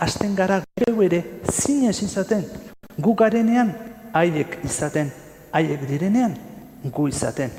hasten 0.00 0.34
gara 0.38 0.62
geu 0.80 1.02
ere 1.04 1.20
zinez 1.52 1.98
izaten. 2.06 2.46
Gu 2.96 3.12
garenean, 3.20 3.74
haiek 4.16 4.56
izaten, 4.64 5.10
haiek 5.52 5.84
direnean, 5.88 6.36
gu 6.84 7.08
izaten. 7.12 7.52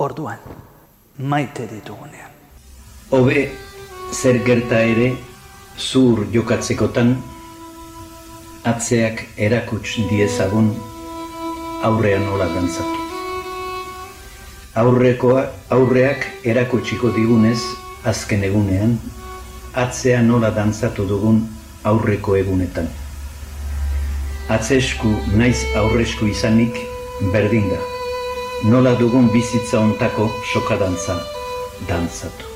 Orduan, 0.00 0.40
maite 1.18 1.66
ditugunean. 1.68 2.32
Hobe, 3.10 3.48
zer 4.12 4.40
gerta 4.46 4.80
ere, 4.80 5.10
zur 5.76 6.24
jokatzekotan, 6.32 7.16
atzeak 8.72 9.26
erakuts 9.36 9.98
diezagun 10.08 10.72
aurrean 11.84 12.24
nola 12.30 12.48
dantzatu. 12.54 12.97
Aurrekoa, 14.78 15.40
aurreak 15.74 16.26
erakutsiko 16.46 17.08
digunez 17.10 17.58
azken 18.06 18.44
egunean, 18.46 18.92
atzea 19.82 20.20
nola 20.22 20.52
dantzatu 20.54 21.06
dugun 21.08 21.40
aurreko 21.90 22.36
egunetan. 22.38 22.86
Atzesku 24.54 25.10
naiz 25.40 25.56
aurresku 25.82 26.30
izanik 26.30 26.78
berdin 27.34 27.66
da. 27.72 27.80
Nola 28.70 28.94
dugun 29.02 29.26
bizitza 29.34 29.82
ontako 29.82 30.30
sokadantza 30.52 31.18
dantzatu. 31.90 32.46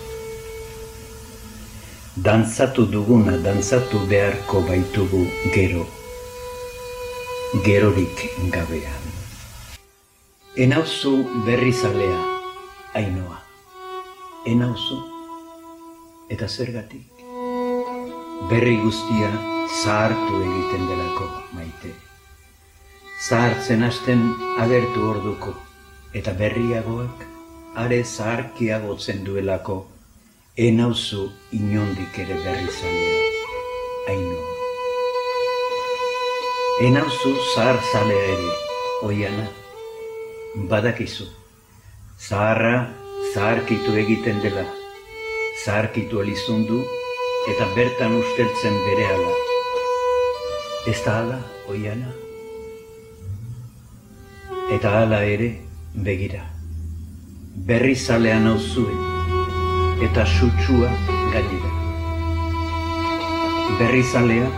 Dantzatu 2.29 2.87
duguna 2.97 3.39
dantzatu 3.49 4.07
beharko 4.15 4.63
baitugu 4.71 5.27
gero. 5.57 5.89
Gerorik 7.67 8.29
gabean. 8.55 9.02
Enauzu 10.57 11.25
berrizalea, 11.47 12.19
ainoa. 12.95 13.39
Enauzu, 14.45 14.99
eta 16.29 16.45
zergatik. 16.45 17.23
Berri 18.51 18.75
guztia 18.83 19.31
zahartu 19.83 20.43
egiten 20.43 20.85
delako 20.91 21.29
maite. 21.55 21.95
Zahartzen 23.29 23.87
hasten 23.87 24.27
agertu 24.61 25.07
orduko, 25.15 25.55
eta 26.13 26.37
berriagoak 26.37 27.25
are 27.75 28.03
zaharkiagotzen 28.05 29.25
duelako 29.25 29.79
enauzu 30.59 31.31
inondik 31.63 32.21
ere 32.27 32.37
berrizalea, 32.45 33.25
ainoa. 34.13 34.53
Enauzu 36.93 37.35
zahar 37.55 37.81
zalea 37.89 38.31
ere, 38.37 38.55
oiana, 39.09 39.49
badakizu. 40.55 41.27
Zaharra 42.19 42.91
zaharkitu 43.35 43.97
egiten 43.97 44.41
dela, 44.43 44.65
zaharkitu 45.65 46.21
alizundu 46.21 46.83
eta 47.53 47.67
bertan 47.77 48.17
usteltzen 48.19 48.77
bere 48.87 49.07
ala. 49.15 49.33
Ez 50.93 50.99
da 51.05 51.17
ala, 51.23 51.39
oiana? 51.71 52.13
Eta 54.77 54.93
ala 55.03 55.23
ere, 55.25 55.51
begira. 55.95 56.45
Berri 57.69 57.97
zalean 57.97 58.47
hau 58.47 58.59
zuen, 58.59 59.03
eta 60.05 60.27
sutsua 60.27 60.93
gainera. 61.33 61.73
Berri 63.79 64.03
zalea, 64.05 64.49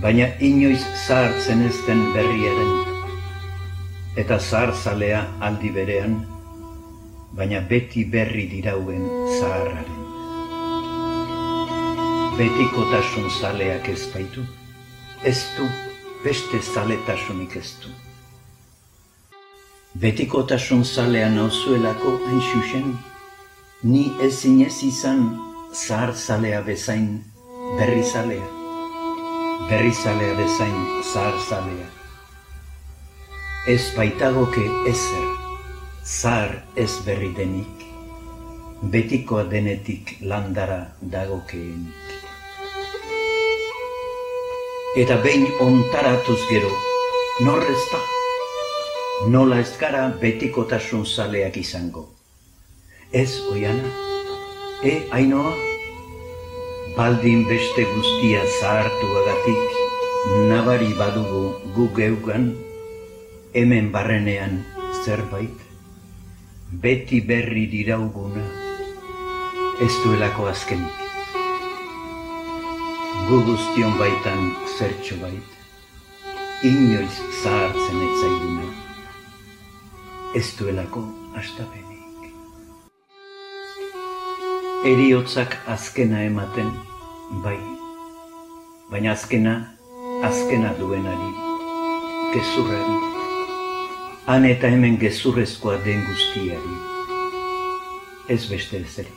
baina 0.00 0.28
inoiz 0.40 0.82
zahartzen 1.06 1.64
ez 1.68 1.76
den 1.86 2.10
berriaren 2.12 2.93
eta 4.16 4.38
zahar 4.38 4.72
aldi 5.40 5.70
berean, 5.70 6.14
baina 7.34 7.60
beti 7.60 8.04
berri 8.04 8.46
dirauen 8.46 9.02
zaharraren. 9.40 10.02
Betikotasun 12.38 13.30
zaleak 13.40 13.88
ez 13.88 14.06
baitu, 14.14 14.42
ez 15.24 15.38
du 15.56 15.66
beste 16.24 16.60
zaletasunik 16.62 17.56
ez 17.56 17.74
du. 17.82 17.90
Betikotasun 19.94 20.84
zalea 20.84 21.28
nauzuelako 21.30 22.18
hain 22.26 22.40
xuxen, 22.40 22.94
ni 23.82 24.12
ezin 24.22 24.62
ez 24.66 24.82
izan 24.82 25.26
zahar 25.72 26.14
zalea 26.14 26.62
bezain 26.62 27.22
berri 27.78 28.02
zalea, 28.02 28.46
berri 29.68 29.92
zalea 29.92 30.34
bezain 30.38 30.80
zahar 31.12 31.38
zalea 31.48 32.03
ez 33.66 33.94
baitagoke 33.96 34.62
ezer, 34.84 35.28
zar 36.04 36.50
ez 36.76 36.90
berri 37.06 37.30
denik, 37.32 37.84
betikoa 38.92 39.46
denetik 39.48 40.18
landara 40.20 40.82
dagokeenik. 41.00 42.10
Eta 45.00 45.16
behin 45.24 45.48
ontaratuz 45.64 46.42
gero, 46.50 46.68
norrez 47.46 47.80
da, 47.92 48.02
nola 49.32 49.62
ez 49.64 49.72
gara 49.80 50.10
betikotasun 50.20 51.06
zaleak 51.06 51.56
izango. 51.56 52.04
Ez, 53.12 53.40
oiana, 53.48 53.88
e, 54.84 55.08
ainoa, 55.10 55.54
baldin 56.98 57.48
beste 57.48 57.88
guztia 57.96 58.44
zahartu 58.60 59.10
agatik, 59.24 59.82
nabari 60.52 60.92
badugu 61.00 61.46
gu 61.72 61.88
geugan, 61.96 62.52
hemen 63.54 63.92
barrenean 63.92 64.64
zerbait, 65.04 65.58
beti 66.82 67.20
berri 67.22 67.68
dirauguna, 67.70 68.42
ez 69.78 69.92
duelako 70.02 70.48
azkenik. 70.50 71.02
Gu 73.28 73.38
guztion 73.46 73.94
baitan 74.00 74.50
zertxo 74.74 75.20
bait, 75.22 75.54
inoiz 76.66 77.14
zahartzen 77.44 78.02
ez 78.08 78.10
zaiguna, 78.24 78.66
ez 80.34 80.44
duelako 80.58 81.06
astapenik. 81.38 82.28
Eriotzak 84.84 85.60
azkena 85.70 86.26
ematen, 86.26 86.74
bai, 87.46 87.58
baina 88.90 89.14
azkena, 89.14 89.56
azkena 90.26 90.74
duenari, 90.82 91.34
kezurrari, 92.34 93.13
han 94.26 94.44
eta 94.48 94.68
hemen 94.72 94.96
gezurrezkoa 94.96 95.76
den 95.84 96.00
guztiari, 96.06 96.76
ez 98.32 98.40
beste 98.48 98.78
ezeri. 98.80 99.10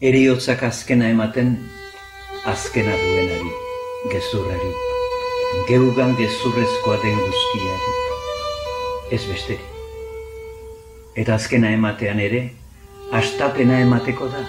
Eriotzak 0.00 0.64
azkena 0.64 1.10
ematen, 1.12 1.52
azkena 2.48 2.96
duenari, 3.02 3.52
gezurrari, 4.14 4.72
geugan 5.68 6.16
gezurrezkoa 6.16 6.96
den 7.04 7.20
guztiari, 7.20 7.92
ez 9.12 9.22
besteri. 9.28 9.60
Eta 11.20 11.36
azkena 11.36 11.76
ematean 11.76 12.24
ere, 12.30 12.46
astapena 13.12 13.84
emateko 13.84 14.32
da, 14.32 14.42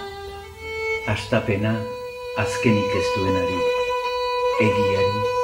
astapena 1.12 1.76
azkenik 2.40 3.00
ez 3.02 3.08
duenari, 3.18 3.64
egiari, 4.64 5.43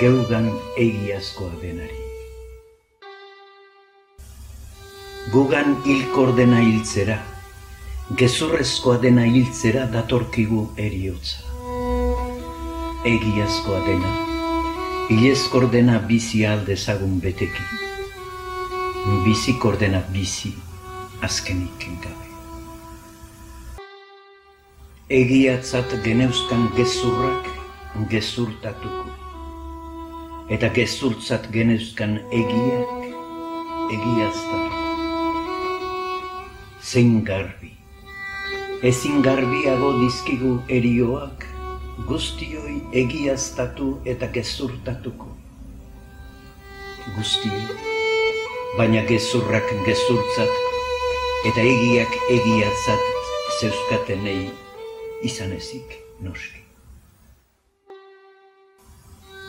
geugan 0.00 0.48
egiazkoa 0.76 1.52
denari. 1.60 2.00
Gugan 5.32 5.76
hilkor 5.84 6.32
dena 6.36 6.60
hiltzera, 6.64 7.18
gezurrezkoa 8.16 8.98
dena 9.02 9.24
hiltzera 9.28 9.86
datorkigu 9.92 10.64
eriotza. 10.86 11.44
Egiazkoa 13.12 13.80
dena, 13.86 14.12
hilezkor 15.10 15.68
dena 15.72 15.98
bizi 16.08 16.44
aldezagun 16.46 17.18
beteki, 17.24 17.66
bizikor 19.26 19.78
dena 19.80 20.02
bizi 20.12 20.54
azkenik 21.22 21.88
gabe. 22.04 22.30
Egiatzat 25.22 25.98
geneuzkan 26.04 26.70
gezurrak 26.76 27.50
gezurtatuko 28.08 29.21
eta 30.52 30.68
gezurtzat 30.76 31.46
genezkan 31.52 32.18
egiak, 32.28 33.04
egiaztatu. 33.94 34.80
Zein 36.82 37.22
garbi, 37.24 37.70
ezin 38.84 39.22
garbiago 39.24 39.94
dizkigu 40.02 40.52
erioak, 40.78 41.46
guztioi 42.08 42.76
egiaztatu 43.04 43.94
eta 44.14 44.28
gezurtatuko. 44.34 45.30
Guztioi, 47.16 47.62
baina 48.76 49.06
gezurrak 49.08 49.72
gezurtzat, 49.86 50.58
eta 51.48 51.64
egiak 51.74 52.18
egiatzat 52.36 53.08
zeuskatenei 53.60 54.42
izan 55.30 55.56
ezik 55.56 55.96
noski. 56.20 56.61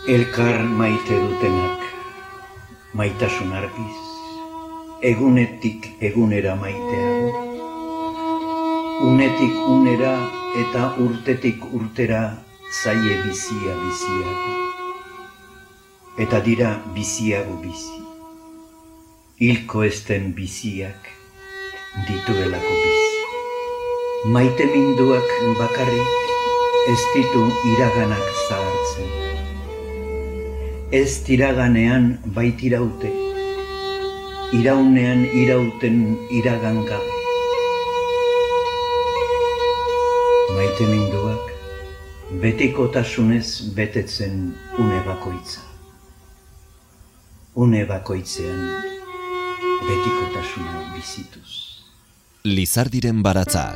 Elkar 0.03 0.59
maite 0.67 1.15
dutenak, 1.15 1.79
maitasun 2.91 3.53
argiz, 3.55 4.01
egunetik 4.99 5.85
egunera 6.03 6.57
maiteago, 6.59 7.29
unetik 9.07 9.55
unera 9.71 10.11
eta 10.59 10.89
urtetik 11.05 11.63
urtera 11.71 12.19
zaie 12.81 13.15
bizia 13.23 13.77
biziago, 13.85 14.57
eta 16.19 16.43
dira 16.51 16.75
biziago 16.91 17.55
bizi, 17.63 18.03
hilko 19.39 19.87
esten 19.87 20.33
biziak 20.35 21.11
dituelako 22.11 22.75
bizi. 22.83 23.25
Maite 24.35 24.67
minduak 24.67 25.35
bakarrik 25.63 26.31
ez 26.91 27.03
ditu 27.15 27.47
iraganak 27.77 28.33
zahartzen 28.49 29.23
ez 30.93 31.23
tiraganean 31.25 32.19
baitiraute, 32.35 33.09
iraunean 34.53 35.23
irauten 35.33 35.97
iragan 36.37 36.83
gabe. 36.85 37.15
Maite 40.53 40.85
minduak, 40.91 41.49
betikotasunez 42.45 43.73
betetzen 43.73 44.53
une 44.77 45.01
bakoitza. 45.07 45.65
Une 47.55 47.85
bakoitzean 47.89 48.61
betikotasuna 49.89 50.93
bizituz. 50.93 51.51
Lizardiren 52.45 53.25
baratza, 53.25 53.71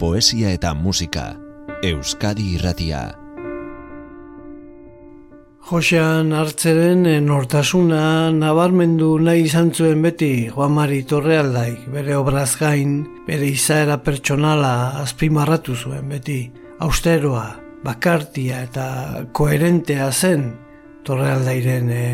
poesia 0.00 0.56
eta 0.56 0.72
musika, 0.72 1.34
Euskadi 1.82 2.54
irratia. 2.56 3.21
Josean 5.72 6.34
hartzeren 6.36 7.06
eh, 7.08 7.20
nortasuna 7.24 8.28
nabarmendu 8.36 9.14
nahi 9.24 9.46
izan 9.46 9.70
zuen 9.72 10.02
beti 10.04 10.50
Juan 10.52 10.74
Mari 10.76 10.98
Torrealdaik, 11.08 11.86
bere 11.94 12.12
obraz 12.18 12.58
gain, 12.60 12.98
bere 13.24 13.48
izaera 13.48 13.96
pertsonala 14.04 14.72
azpimarratu 15.00 15.72
zuen 15.72 16.12
beti. 16.12 16.36
Austeroa, 16.84 17.46
bakartia 17.86 18.60
eta 18.66 18.84
koherentea 19.32 20.10
zen 20.12 20.44
Torrealdairen 21.08 21.88
e, 21.88 22.04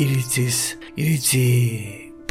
iritziz, 0.00 0.78
iritzi 0.96 1.44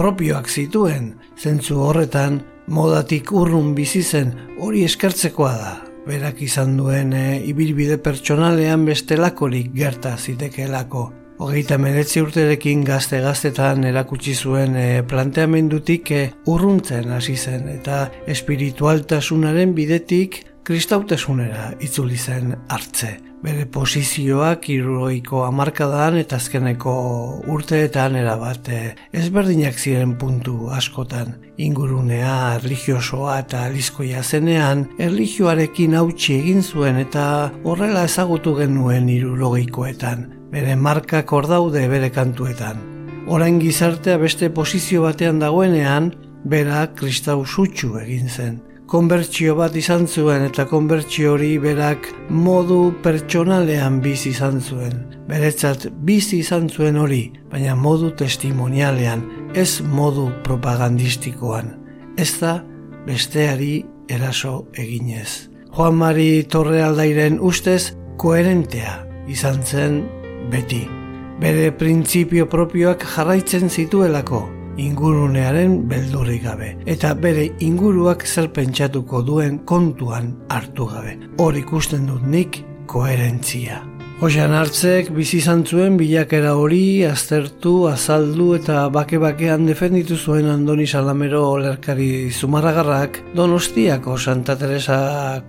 propioak 0.01 0.49
zituen, 0.49 1.13
zentzu 1.37 1.77
horretan 1.77 2.41
modatik 2.73 3.29
urrun 3.29 3.75
bizi 3.77 4.01
zen. 4.01 4.33
Hori 4.57 4.81
eskertzekoa 4.89 5.53
da 5.61 5.77
berak 6.07 6.41
izan 6.41 6.77
duen 6.77 7.13
e, 7.13 7.41
ibilbide 7.47 7.97
pertsonalean 8.01 8.85
bestelakorik 8.85 9.73
gerta 9.75 10.15
zitekeelako. 10.17 11.09
Hogeita 11.41 11.79
meretzi 11.81 12.21
urterekin 12.21 12.83
gazte-gaztetan 12.85 13.85
erakutsi 13.89 14.35
zuen 14.35 14.75
e, 14.77 14.85
planteamendutik 15.07 16.11
e, 16.13 16.21
urruntzen 16.51 17.09
hasi 17.15 17.35
zen 17.37 17.67
eta 17.71 18.03
espiritualtasunaren 18.29 19.73
bidetik 19.77 20.43
kristautasunera 20.63 21.71
itzuli 21.81 22.17
zen 22.17 22.53
hartze 22.69 23.15
bere 23.41 23.63
posizioak 23.65 24.67
iruroiko 24.69 25.41
amarkadan 25.47 26.19
eta 26.19 26.37
azkeneko 26.37 26.93
urteetan 27.49 28.15
erabate 28.19 28.81
ezberdinak 29.17 29.79
ziren 29.79 30.13
puntu 30.21 30.69
askotan. 30.75 31.33
Ingurunea, 31.57 32.35
erligiosoa 32.59 33.39
eta 33.41 33.63
alizkoia 33.65 34.21
zenean, 34.21 34.85
erligioarekin 35.01 35.97
hautsi 35.97 36.37
egin 36.37 36.61
zuen 36.61 37.01
eta 37.01 37.25
horrela 37.65 38.05
ezagutu 38.09 38.55
genuen 38.61 39.09
irurogeikoetan, 39.09 40.25
bere 40.53 40.77
markak 40.77 41.33
ordaude 41.33 41.87
bere 41.89 42.13
kantuetan. 42.13 42.89
Orain 43.27 43.57
gizartea 43.61 44.17
beste 44.21 44.49
posizio 44.53 45.07
batean 45.09 45.41
dagoenean, 45.41 46.13
bera 46.45 46.87
kristau 46.97 47.41
sutsu 47.45 47.97
egin 48.01 48.29
zen 48.29 48.61
konbertsio 48.91 49.53
bat 49.55 49.75
izan 49.79 50.03
zuen 50.03 50.43
eta 50.43 50.65
konbertsio 50.67 51.31
hori 51.37 51.53
berak 51.63 52.09
modu 52.27 52.91
pertsonalean 53.03 54.01
bizi 54.03 54.33
izan 54.33 54.59
zuen. 54.59 54.97
Beretzat 55.29 55.85
bizi 56.03 56.41
izan 56.43 56.67
zuen 56.67 56.99
hori, 56.99 57.21
baina 57.53 57.77
modu 57.79 58.09
testimonialean, 58.19 59.23
ez 59.55 59.79
modu 59.95 60.27
propagandistikoan. 60.43 61.71
Ez 62.19 62.33
da 62.41 62.57
besteari 63.07 63.85
eraso 64.11 64.65
eginez. 64.75 65.47
Juan 65.71 65.95
Mari 65.95 66.43
Torrealdairen 66.51 67.39
ustez 67.39 67.93
koherentea 68.19 68.97
izan 69.31 69.63
zen 69.63 70.01
beti. 70.51 70.83
Bere 71.39 71.71
printzipio 71.71 72.49
propioak 72.51 73.07
jarraitzen 73.15 73.71
zituelako, 73.71 74.49
ingurunearen 74.77 75.77
beldurrik 75.91 76.43
gabe 76.43 76.73
eta 76.85 77.13
bere 77.13 77.49
inguruak 77.59 78.25
zer 78.25 78.51
pentsatuko 78.55 79.21
duen 79.21 79.59
kontuan 79.65 80.35
hartu 80.49 80.87
gabe. 80.91 81.17
Hor 81.37 81.57
ikusten 81.57 82.07
dut 82.07 82.27
nik 82.27 82.63
koherentzia. 82.87 83.81
Oxan 84.21 84.51
hartzek 84.53 85.07
bizi 85.15 85.39
izan 85.39 85.63
zuen 85.65 85.95
bilakera 85.97 86.51
hori 86.53 87.01
aztertu, 87.07 87.87
azaldu 87.89 88.51
eta 88.53 88.83
bake-bakean 88.93 89.65
defenditu 89.65 90.13
zuen 90.13 90.45
Andoni 90.51 90.85
Salamero 90.85 91.41
olerkari 91.55 92.29
zumarragarrak 92.29 93.17
Donostiako 93.33 94.19
Santa 94.21 94.59
Teresa 94.61 94.99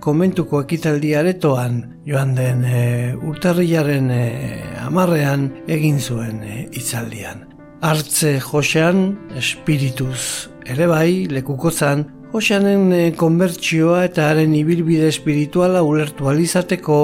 komentuko 0.01 0.65
ekitaldi 0.65 1.13
aretoan 1.21 1.79
joan 2.09 2.33
den 2.33 2.65
e, 2.65 2.83
urtarriaren 3.13 4.09
e, 4.09 4.27
amarrean 4.89 5.51
egin 5.69 6.01
zuen 6.01 6.41
e, 6.41 6.63
itzaldian 6.73 7.52
hartze 7.83 8.37
josean 8.39 9.03
espirituz. 9.37 10.49
Ere 10.65 10.87
bai, 10.87 11.27
lekukotzan, 11.31 12.05
joseanen 12.31 12.91
eh, 12.95 13.11
konbertsioa 13.19 14.05
eta 14.07 14.29
haren 14.31 14.55
ibilbide 14.55 15.09
espirituala 15.11 15.83
ulertu 15.83 16.29
alizateko, 16.31 16.99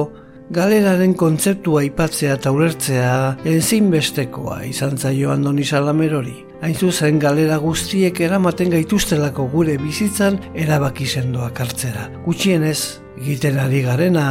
galeraren 0.56 1.14
kontzeptua 1.14 1.84
aipatzea 1.84 2.38
eta 2.40 2.54
ulertzea 2.56 3.16
ezinbestekoa 3.46 4.64
izan 4.70 4.98
zaio 4.98 5.34
andoni 5.36 5.66
salamerori. 5.66 6.38
Hain 6.64 6.76
zuzen 6.76 7.20
galera 7.22 7.60
guztiek 7.62 8.18
eramaten 8.26 8.74
gaituztelako 8.74 9.46
gure 9.54 9.78
bizitzan 9.80 10.40
erabaki 10.56 11.08
sendoak 11.08 11.62
hartzera. 11.64 12.10
Gutxienez, 12.26 13.00
egiten 13.22 13.60
ari 13.64 13.84
garena 13.86 14.28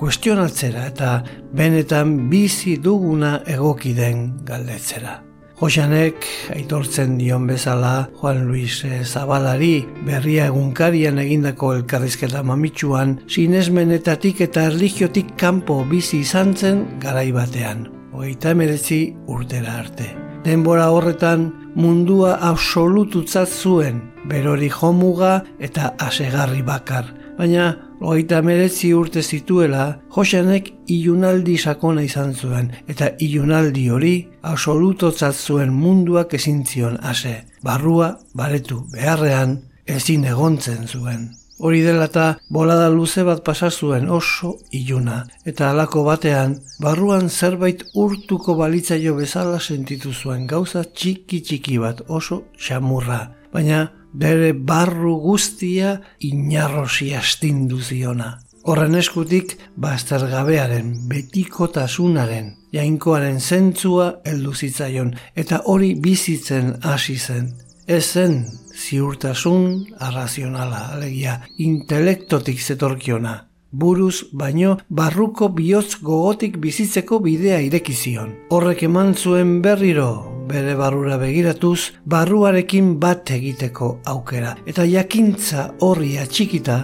kuestionatzera 0.00 0.86
eta 0.90 1.16
benetan 1.54 2.16
bizi 2.30 2.78
duguna 2.82 3.40
egoki 3.46 3.94
den 3.94 4.30
galdetzera. 4.46 5.20
Josanek 5.60 6.24
aitortzen 6.54 7.18
dion 7.18 7.44
bezala 7.44 8.08
Juan 8.16 8.46
Luis 8.48 8.78
eh, 8.88 9.02
Zabalari 9.04 9.82
berria 10.06 10.46
egunkarian 10.48 11.20
egindako 11.20 11.74
elkarrizketa 11.76 12.40
mamitsuan 12.48 13.18
sinesmenetatik 13.28 14.40
eta 14.46 14.64
erligiotik 14.70 15.34
kanpo 15.36 15.82
bizi 15.90 16.22
izan 16.24 16.54
zen 16.56 16.80
garai 17.02 17.28
batean. 17.36 17.90
Hogeita 18.16 18.54
emeretzi 18.56 19.02
urtera 19.28 19.76
arte. 19.82 20.08
Denbora 20.46 20.88
horretan 20.94 21.50
mundua 21.76 22.38
absolututzat 22.40 23.52
zuen, 23.52 24.00
berori 24.28 24.70
jomuga 24.70 25.44
eta 25.58 25.94
asegarri 25.98 26.62
bakar. 26.62 27.06
Baina 27.38 27.76
Oita 28.00 28.38
meretzi 28.40 28.94
urte 28.96 29.20
zituela, 29.20 29.98
Josenek 30.14 30.70
ilunaldi 30.88 31.58
sakona 31.60 32.00
izan 32.00 32.32
zuen, 32.32 32.70
eta 32.88 33.10
ilunaldi 33.20 33.82
hori 33.92 34.12
absolutotzat 34.40 35.36
zuen 35.36 35.74
munduak 35.76 36.32
ezin 36.38 36.62
zion 36.64 36.96
ase. 37.04 37.34
Barrua, 37.62 38.14
baretu, 38.34 38.80
beharrean, 38.94 39.58
ezin 39.84 40.24
egontzen 40.24 40.88
zuen. 40.88 41.28
Hori 41.60 41.82
dela 41.84 42.06
eta 42.08 42.26
bolada 42.48 42.88
luze 42.88 43.20
bat 43.28 43.44
pasa 43.44 43.68
zuen 43.68 44.08
oso 44.08 44.54
iluna, 44.72 45.26
eta 45.44 45.68
halako 45.68 46.06
batean, 46.08 46.56
barruan 46.80 47.28
zerbait 47.28 47.84
urtuko 47.94 48.56
balitzaio 48.56 49.12
bezala 49.20 49.60
sentitu 49.60 50.14
zuen 50.14 50.46
gauza 50.48 50.86
txiki 50.88 51.44
txiki 51.44 51.76
bat 51.84 52.00
oso 52.08 52.46
xamurra. 52.56 53.26
Baina 53.52 53.90
bere 54.12 54.52
barru 54.52 55.16
guztia 55.20 56.00
inarrosi 56.26 57.14
astindu 57.14 57.80
ziona. 57.80 58.38
Horren 58.68 58.94
eskutik, 58.98 59.54
baztergabearen, 59.80 60.92
betikotasunaren, 61.08 62.50
jainkoaren 62.76 63.40
zentzua 63.40 64.10
heldu 64.28 64.52
zitzaion, 64.52 65.14
eta 65.34 65.62
hori 65.64 65.94
bizitzen 65.94 66.74
hasi 66.84 67.16
zen. 67.16 67.54
Ez 67.86 68.04
zen 68.12 68.42
ziurtasun 68.76 69.86
arrazionala, 69.98 70.90
alegia, 70.94 71.40
intelektotik 71.58 72.60
zetorkiona. 72.60 73.46
Buruz 73.70 74.26
baino 74.34 74.76
barruko 74.88 75.48
bihotz 75.54 76.00
gogotik 76.02 76.58
bizitzeko 76.58 77.20
bidea 77.24 77.60
irekizion. 77.62 78.34
Horrek 78.50 78.84
eman 78.90 79.14
zuen 79.14 79.60
berriro 79.62 80.39
bere 80.50 80.76
barrura 80.76 81.16
begiratuz, 81.20 81.92
barruarekin 82.04 82.96
bat 83.00 83.30
egiteko 83.30 84.00
aukera. 84.06 84.56
Eta 84.66 84.84
jakintza 84.88 85.70
horri 85.80 86.16
atxikita, 86.18 86.80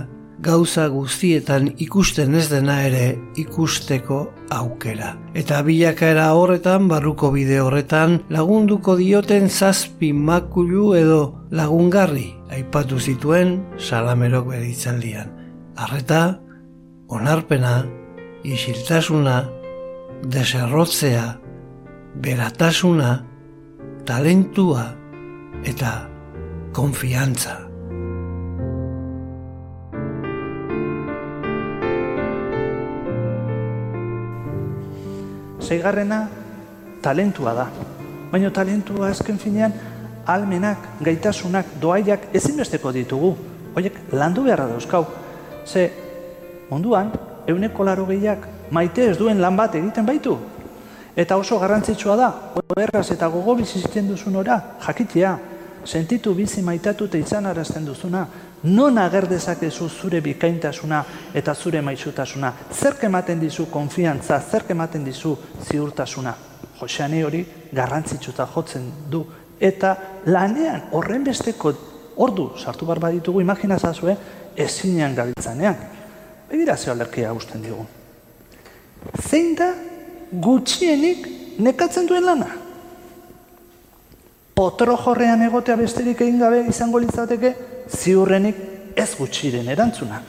gauza 0.46 0.86
guztietan 0.92 1.70
ikusten 1.80 2.34
ez 2.36 2.46
dena 2.50 2.76
ere 2.86 3.16
ikusteko 3.40 4.18
aukera. 4.52 5.14
Eta 5.34 5.62
bilakaera 5.66 6.28
horretan, 6.36 6.88
barruko 6.88 7.30
bide 7.34 7.60
horretan, 7.60 8.20
lagunduko 8.30 8.96
dioten 9.00 9.48
zazpi 9.48 10.12
makulu 10.12 10.92
edo 10.98 11.20
lagungarri 11.50 12.28
aipatu 12.52 13.00
zituen 13.00 13.58
salamerok 13.78 14.52
bere 14.52 14.68
itzaldian. 14.70 15.32
Arreta, 15.76 16.38
onarpena, 17.08 17.84
isiltasuna, 18.44 19.40
deserrotzea, 20.32 21.24
beratasuna, 22.22 23.10
talentua 24.06 24.84
eta 25.66 26.06
konfiantza. 26.70 27.56
Seigarrena 35.58 36.28
talentua 37.02 37.54
da. 37.58 37.66
Baina 38.30 38.52
talentua 38.54 39.10
azken 39.10 39.42
finean 39.42 39.74
almenak, 40.26 40.78
gaitasunak, 41.02 41.74
doaiak 41.82 42.30
ezinbesteko 42.32 42.94
ditugu. 42.94 43.34
Hoiek 43.74 43.98
landu 44.14 44.46
beharra 44.46 44.68
dauzkau. 44.70 45.02
Ze 45.66 45.90
Munduan, 46.70 47.10
euneko 47.46 47.82
laro 47.84 48.06
gehiak 48.06 48.46
maite 48.70 49.10
ez 49.10 49.18
duen 49.18 49.42
lan 49.42 49.58
bat 49.58 49.74
egiten 49.74 50.06
baitu. 50.06 50.38
Eta 51.16 51.36
oso 51.40 51.58
garrantzitsua 51.58 52.16
da, 52.16 52.26
erraz 52.76 53.08
eta 53.14 53.28
gogo 53.32 53.54
bizizten 53.56 54.08
duzun 54.10 54.36
ora, 54.36 54.58
jakitea, 54.84 55.30
sentitu 55.86 56.34
bizi 56.34 56.60
maitatu 56.62 57.06
eta 57.06 57.18
izan 57.18 57.46
arazten 57.46 57.86
duzuna, 57.86 58.26
non 58.64 58.98
ager 58.98 59.28
dezakezu 59.30 59.88
zure 59.88 60.20
bikaintasuna 60.20 61.02
eta 61.34 61.54
zure 61.54 61.80
maixutasuna, 61.80 62.52
zerk 62.72 63.04
ematen 63.08 63.40
dizu 63.40 63.68
konfiantza, 63.72 64.40
zerk 64.40 64.70
ematen 64.74 65.04
dizu 65.04 65.36
ziurtasuna. 65.64 66.34
Joseane 66.80 67.24
hori 67.24 67.42
garrantzitsuta 67.72 68.46
jotzen 68.52 68.90
du, 69.10 69.24
eta 69.60 69.96
lanean 70.26 70.90
horren 70.92 71.24
besteko 71.24 71.72
ordu 72.16 72.50
sartu 72.58 72.84
bar 72.84 73.00
baditugu 73.00 73.40
imaginazazue 73.40 74.16
ezinean 74.56 75.14
gabiltzanean. 75.14 75.76
Begira 76.50 76.76
zeo 76.76 76.92
alerkia 76.92 77.32
gusten 77.32 77.62
digu. 77.62 77.86
Zein 79.22 79.54
da 79.56 79.72
gutxienik 80.42 81.26
nekatzen 81.58 82.06
duen 82.06 82.24
lana? 82.24 82.48
Potro 84.56 84.96
jorrean 84.96 85.42
egotea 85.44 85.76
besterik 85.76 86.20
egin 86.24 86.40
gabe 86.40 86.62
izango 86.68 87.00
litzateke 87.00 87.52
ziurrenik 87.92 88.62
ez 88.96 89.10
gutxiren 89.18 89.68
erantzuna. 89.68 90.22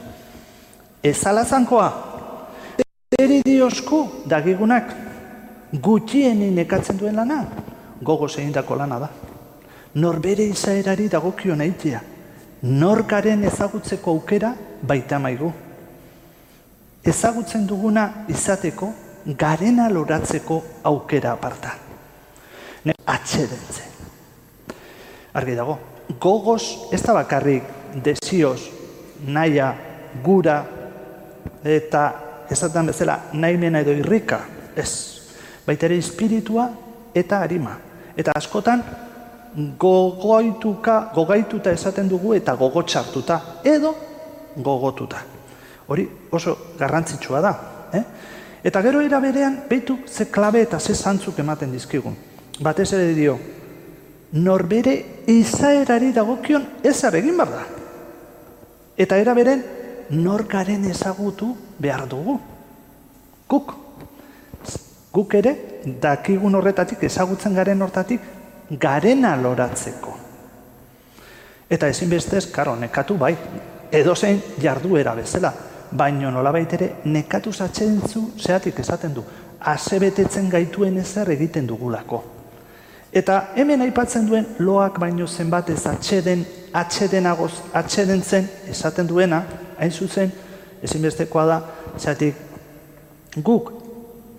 Ez 1.02 1.18
alazankoa, 1.26 1.88
eri 3.18 3.40
diosku 3.44 4.02
dagigunak 4.28 4.92
gutxienik 5.72 6.52
nekatzen 6.56 6.98
duen 7.00 7.16
lana, 7.16 7.40
gogo 8.02 8.28
zeindako 8.28 8.76
lana 8.76 8.98
da. 9.00 9.08
Norbere 9.94 10.44
izaerari 10.44 11.08
dagokio 11.08 11.56
nahitea, 11.56 12.00
norkaren 12.62 13.44
ezagutzeko 13.48 14.12
aukera 14.12 14.52
baita 14.82 15.18
maigu. 15.18 15.50
Ezagutzen 17.04 17.66
duguna 17.66 18.26
izateko, 18.28 18.92
garena 19.36 19.88
loratzeko 19.92 20.62
aukera 20.84 21.32
aparta. 21.32 21.74
Ne, 22.84 22.94
atxedentzen. 23.06 23.96
Argi 25.34 25.54
dago, 25.54 25.78
gogoz 26.20 26.88
ez 26.92 27.02
da 27.02 27.14
bakarrik 27.18 27.64
desioz, 28.04 28.60
naia, 29.26 29.74
gura, 30.24 30.62
eta 31.64 32.04
esaten 32.50 32.88
bezala 32.88 33.18
naimena 33.32 33.82
edo 33.84 33.92
irrika, 33.92 34.40
ez. 34.76 34.90
Baita 35.66 35.86
ere 35.86 35.98
espiritua 36.00 36.68
eta 37.14 37.42
harima. 37.44 37.74
Eta 38.16 38.32
askotan 38.36 38.82
gogoituka, 39.78 41.10
gogaituta 41.14 41.72
esaten 41.74 42.08
dugu 42.08 42.34
eta 42.38 42.54
gogotxartuta, 42.56 43.40
edo 43.64 43.94
gogotuta. 44.56 45.20
Hori 45.88 46.08
oso 46.32 46.56
garrantzitsua 46.78 47.40
da. 47.44 47.52
Eh? 47.92 48.02
Eta 48.64 48.82
gero 48.82 49.00
era 49.00 49.20
berean, 49.20 49.62
behitu 49.68 50.00
ze 50.06 50.26
klabe 50.30 50.62
eta 50.62 50.80
ze 50.80 50.94
zantzuk 50.94 51.38
ematen 51.38 51.72
dizkigun. 51.72 52.16
Batez 52.60 52.92
ere 52.92 53.14
dio, 53.14 53.38
norbere 54.32 55.24
izaerari 55.30 56.12
dagokion 56.12 56.66
ezar 56.82 57.14
egin 57.16 57.36
bar 57.36 57.50
da. 57.50 57.64
Eta 58.98 59.16
era 59.16 59.34
beren, 59.34 59.62
norkaren 60.10 60.84
ezagutu 60.90 61.52
behar 61.78 62.08
dugu. 62.08 62.38
Guk. 63.48 63.74
Guk 65.12 65.34
ere, 65.34 65.54
dakigun 66.00 66.54
horretatik, 66.58 67.02
ezagutzen 67.06 67.54
garen 67.54 67.82
hortatik, 67.82 68.20
garena 68.70 69.36
loratzeko. 69.36 70.16
Eta 71.70 71.88
ezinbestez, 71.88 72.46
karo, 72.52 72.74
nekatu 72.76 73.16
bai, 73.16 73.34
edozein 73.92 74.42
jarduera 74.60 75.14
bezala, 75.14 75.52
baino 75.90 76.30
nola 76.30 76.52
ere 76.58 76.96
nekatu 77.04 77.52
zatzentzu 77.52 78.32
zeatik 78.38 78.78
esaten 78.78 79.14
du, 79.14 79.24
azebetetzen 79.60 80.48
gaituen 80.48 80.98
ezer 80.98 81.30
egiten 81.30 81.66
dugulako. 81.66 82.22
Eta 83.12 83.48
hemen 83.56 83.80
aipatzen 83.80 84.26
duen 84.26 84.46
loak 84.58 84.98
baino 84.98 85.26
zenbat 85.26 85.70
ez 85.70 85.86
atxeden, 85.86 86.44
atxedenagoz, 86.72 87.52
atxeden 87.72 88.22
zen, 88.22 88.48
esaten 88.68 89.06
duena, 89.06 89.42
hain 89.78 89.90
zuzen, 89.90 90.32
ezinbestekoa 90.82 91.46
da, 91.46 91.60
zeatik 91.98 92.36
guk 93.44 93.72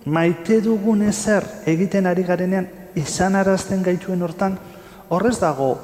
maite 0.04 0.60
dugun 0.60 1.02
ezer 1.02 1.44
egiten 1.66 2.06
ari 2.06 2.22
garenean 2.24 2.68
izan 2.94 3.36
arazten 3.36 3.82
gaituen 3.82 4.22
hortan, 4.22 4.56
horrez 5.10 5.38
dago 5.40 5.74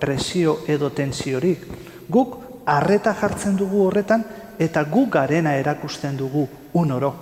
presio 0.00 0.60
edo 0.68 0.90
tensiorik. 0.90 1.66
Guk 2.08 2.38
arreta 2.66 3.14
jartzen 3.14 3.56
dugu 3.56 3.84
horretan 3.86 4.24
eta 4.58 4.84
guk 4.84 5.10
garena 5.12 5.54
erakusten 5.56 6.16
dugu 6.16 6.46
unoro. 6.74 7.14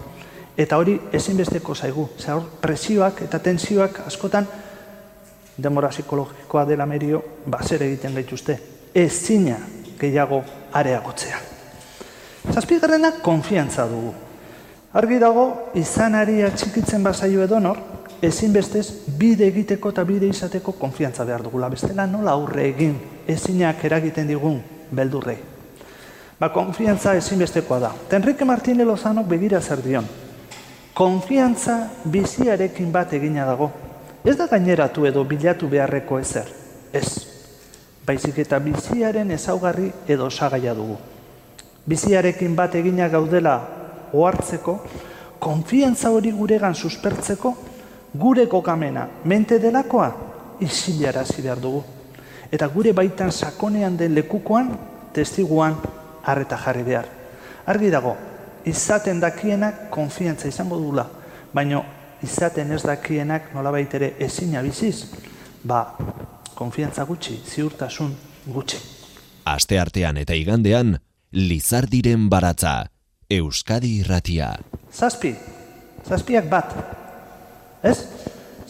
Eta 0.56 0.76
hori 0.78 0.98
ezinbesteko 1.12 1.74
zaigu. 1.74 2.08
Zer 2.18 2.42
presioak 2.60 3.22
eta 3.22 3.38
tensioak 3.38 4.04
askotan 4.06 4.46
demora 5.56 5.88
psikologikoa 5.88 6.64
dela 6.64 6.86
merio 6.86 7.22
bazer 7.46 7.82
egiten 7.82 8.14
gaituzte. 8.14 8.58
Ez 8.94 9.12
zina 9.12 9.56
gehiago 9.98 10.42
areagotzea. 10.72 11.38
Zazpigarrena 12.52 13.12
konfiantza 13.22 13.86
dugu. 13.88 14.12
Argi 14.94 15.18
dago, 15.18 15.72
izanari 15.74 16.42
atxikitzen 16.46 17.02
bazaio 17.02 17.42
edo 17.42 17.58
nor, 17.58 17.80
ezinbestez 18.22 18.84
bide 19.18 19.48
egiteko 19.48 19.90
eta 19.90 20.04
bide 20.06 20.28
izateko 20.30 20.76
konfiantza 20.78 21.24
behar 21.24 21.42
dugula. 21.42 21.68
Bestela 21.72 22.06
nola 22.06 22.36
aurre 22.36 22.68
egin 22.68 22.94
ezinak 23.26 23.82
eragiten 23.84 24.30
digun 24.30 24.60
beldurrei. 24.94 25.53
Ba, 26.40 26.48
konfiantza 26.50 27.14
ezinbestekoa 27.14 27.78
da. 27.78 27.92
Tenrike 28.10 28.44
Martínez 28.44 28.86
Lozanok 28.86 29.28
begira 29.30 29.60
zer 29.60 29.82
dion. 29.82 30.06
Konfiantza 30.94 31.76
biziarekin 32.04 32.90
bat 32.92 33.12
egina 33.14 33.46
dago. 33.46 33.70
Ez 34.24 34.36
da 34.36 34.48
gaineratu 34.50 35.06
edo 35.06 35.24
bilatu 35.24 35.68
beharreko 35.70 36.18
ezer. 36.18 36.50
Ez. 36.92 37.08
Baizik 38.06 38.38
eta 38.42 38.58
biziaren 38.58 39.30
ezaugarri 39.30 39.90
edo 40.08 40.26
osagaia 40.26 40.74
dugu. 40.74 40.98
Biziarekin 41.86 42.54
bat 42.56 42.74
egina 42.74 43.08
gaudela 43.08 43.56
ohartzeko, 44.12 44.78
konfiantza 45.38 46.10
hori 46.10 46.32
guregan 46.32 46.74
suspertzeko, 46.74 47.54
gure 48.14 48.46
kokamena 48.48 49.08
mente 49.24 49.58
delakoa 49.58 50.10
isilarazi 50.60 51.42
behar 51.42 51.60
dugu. 51.60 51.82
Eta 52.50 52.68
gure 52.68 52.92
baitan 52.92 53.32
sakonean 53.32 53.96
den 53.96 54.14
lekukoan, 54.14 54.70
testiguan, 55.12 55.76
harreta 56.24 56.58
jarri 56.58 56.82
behar. 56.82 57.08
Argi 57.66 57.90
dago, 57.90 58.16
izaten 58.64 59.20
dakienak 59.20 59.88
konfiantza 59.92 60.48
izango 60.48 60.78
dula, 60.80 61.06
baino 61.52 61.84
izaten 62.24 62.72
ez 62.72 62.82
dakienak 62.84 63.52
nolabait 63.54 63.94
ere 63.94 64.14
ezina 64.24 64.62
biziz, 64.64 65.10
ba, 65.62 65.84
konfiantza 66.54 67.04
gutxi, 67.04 67.38
ziurtasun 67.44 68.14
gutxi. 68.46 68.80
Aste 69.44 69.78
artean 69.80 70.16
eta 70.20 70.36
igandean, 70.36 70.98
Lizardiren 71.34 72.28
baratza, 72.30 72.86
Euskadi 73.30 73.98
irratia. 74.00 74.52
Zazpi, 74.92 75.34
zazpiak 76.06 76.46
bat, 76.48 76.70
ez? 77.82 77.96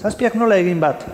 Zazpiak 0.01 0.35
nola 0.41 0.57
egin 0.63 0.81
bat? 0.81 1.05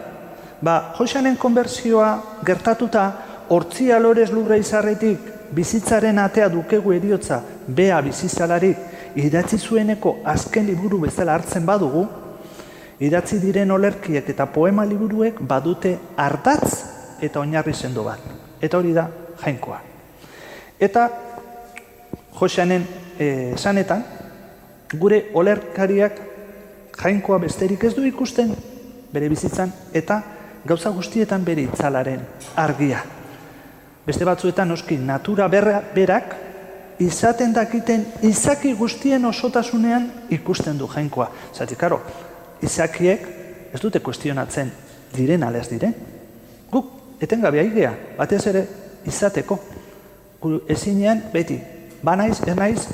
Ba, 0.62 0.92
Josanen 0.96 1.36
konbertsioa 1.40 2.12
gertatuta, 2.46 3.04
hortzia 3.50 3.98
lorez 3.98 4.30
lurra 4.30 4.56
izarretik, 4.60 5.39
bizitzaren 5.52 6.18
atea 6.18 6.48
dukegu 6.48 6.92
eriotza, 6.92 7.40
bea 7.66 8.00
bizizalarik, 8.02 8.78
idatzi 9.16 9.58
zueneko 9.58 10.20
azken 10.24 10.66
liburu 10.66 11.00
bezala 11.06 11.34
hartzen 11.34 11.66
badugu, 11.66 12.06
idatzi 13.00 13.40
diren 13.40 13.70
olerkiek 13.70 14.28
eta 14.28 14.46
poema 14.52 14.84
liburuek 14.84 15.40
badute 15.40 15.96
hartatz 16.16 16.70
eta 17.20 17.40
oinarri 17.40 17.74
sendo 17.74 18.04
bat. 18.04 18.20
Eta 18.60 18.78
hori 18.78 18.92
da 18.92 19.08
jainkoa. 19.42 19.80
Eta 20.80 21.08
Josanen 22.40 22.84
eh, 23.18 23.52
esanetan, 23.54 24.04
gure 24.96 25.26
olerkariak 25.34 26.20
jainkoa 27.00 27.38
besterik 27.42 27.84
ez 27.84 27.94
du 27.96 28.04
ikusten 28.06 28.52
bere 29.12 29.28
bizitzan 29.28 29.72
eta 29.96 30.20
gauza 30.66 30.92
guztietan 30.94 31.44
bere 31.44 31.66
itzalaren 31.68 32.22
argia. 32.56 33.02
Beste 34.10 34.26
batzuetan 34.26 34.66
noski 34.66 34.96
natura 34.98 35.46
berra 35.46 35.76
berak 35.94 36.32
izaten 36.98 37.52
dakiten 37.54 38.00
izaki 38.26 38.72
guztien 38.74 39.24
osotasunean 39.24 40.08
ikusten 40.34 40.78
du 40.78 40.88
jainkoa. 40.90 41.28
Zati, 41.54 41.76
karo, 41.78 42.00
izakiek 42.66 43.28
ez 43.70 43.78
dute 43.78 44.00
kuestionatzen 44.02 44.72
diren 45.14 45.44
alez 45.46 45.68
diren. 45.70 45.94
Guk, 46.72 46.88
etengabe 47.22 47.60
aigea, 47.62 47.92
batez 48.18 48.40
ere 48.50 48.64
izateko. 49.06 49.58
Gu, 50.42 50.50
ezinean, 50.74 51.22
beti, 51.30 51.60
banaiz, 52.02 52.40
ez 52.48 52.56
naiz, 52.58 52.88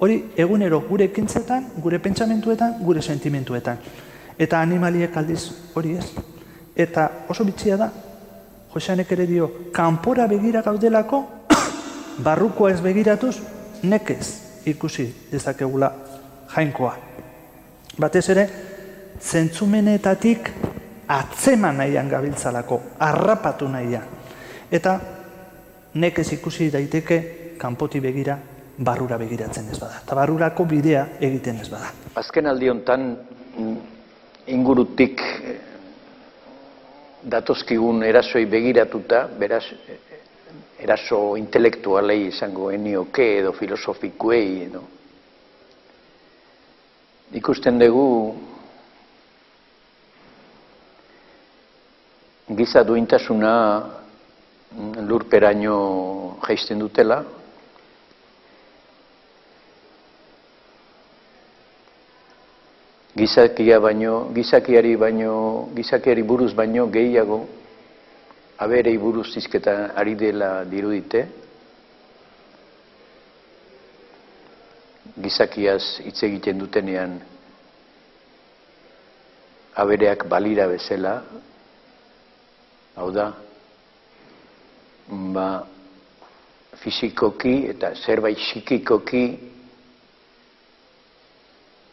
hori 0.00 0.16
egunero 0.46 0.80
gure 0.86 1.10
ekintzetan, 1.10 1.66
gure 1.84 2.00
pentsamentuetan, 2.00 2.78
gure 2.80 3.02
sentimentuetan. 3.04 3.84
Eta 4.38 4.64
animaliek 4.64 5.20
aldiz 5.20 5.42
hori 5.74 5.92
ez. 6.00 6.08
Eta 6.72 7.10
oso 7.28 7.44
bitxia 7.44 7.76
da, 7.76 7.90
Joseanek 8.72 9.12
ere 9.12 9.26
dio, 9.28 9.48
kanpora 9.72 10.26
begira 10.26 10.62
gaudelako, 10.64 11.22
barrukoa 12.26 12.70
ez 12.72 12.80
begiratuz, 12.80 13.36
nekez 13.82 14.26
ikusi 14.66 15.06
dezakegula 15.30 15.90
jainkoa. 16.54 16.94
Batez 18.00 18.28
ere, 18.32 18.46
zentzumenetatik 19.20 20.48
atzeman 21.12 21.82
nahian 21.82 22.08
gabiltzalako, 22.08 22.80
harrapatu 22.98 23.68
nahian. 23.68 24.08
Eta 24.72 24.96
nekez 25.94 26.32
ikusi 26.38 26.70
daiteke 26.72 27.20
kanpoti 27.60 28.00
begira 28.00 28.38
barrura 28.78 29.18
begiratzen 29.18 29.68
ez 29.70 29.78
bada. 29.78 30.00
Eta 30.04 30.16
barrurako 30.16 30.64
bidea 30.64 31.06
egiten 31.20 31.60
ez 31.60 31.68
bada. 31.68 31.92
Azken 32.16 32.48
aldi 32.48 32.70
hontan 32.72 33.04
mm, 33.12 33.76
ingurutik 34.56 35.20
datozkigun 37.22 38.02
erasoi 38.04 38.46
begiratuta, 38.46 39.26
beraz, 39.38 39.64
eraso 40.82 41.36
intelektualei 41.38 42.26
izango 42.26 42.70
enioke 42.74 43.26
edo 43.38 43.52
filosofikuei 43.52 44.48
edo. 44.66 44.82
Ikusten 47.38 47.78
dugu 47.80 48.06
giza 52.56 52.82
duintasuna 52.84 53.52
lurperaino 55.06 55.78
jaisten 56.42 56.82
dutela, 56.82 57.22
gizakia 63.16 63.80
baino, 63.80 64.32
gizakiari 64.32 64.96
baino, 64.96 65.68
gizakiari 65.76 66.22
buruz 66.22 66.52
baino 66.54 66.86
gehiago 66.88 67.44
aberei 68.58 68.96
buruz 68.98 69.32
zizketa 69.34 69.92
ari 69.96 70.14
dela 70.14 70.64
dirudite, 70.64 71.26
gizakiaz 75.20 76.00
hitz 76.06 76.22
egiten 76.24 76.58
dutenean 76.58 77.18
abereak 79.76 80.24
balira 80.28 80.66
bezala, 80.68 81.14
hau 82.96 83.10
da, 83.12 83.32
ba, 85.08 85.46
fizikoki 86.80 87.68
eta 87.72 87.92
zerbait 88.04 88.38
psikikoki 88.38 89.24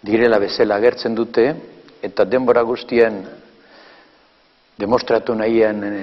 direla 0.02 0.40
bezala 0.40 0.76
agertzen 0.76 1.16
dute, 1.16 1.46
eta 2.02 2.24
denbora 2.26 2.64
guztian 2.64 3.20
demostratu 4.80 5.36
nahian 5.36 5.84
e, 5.84 5.94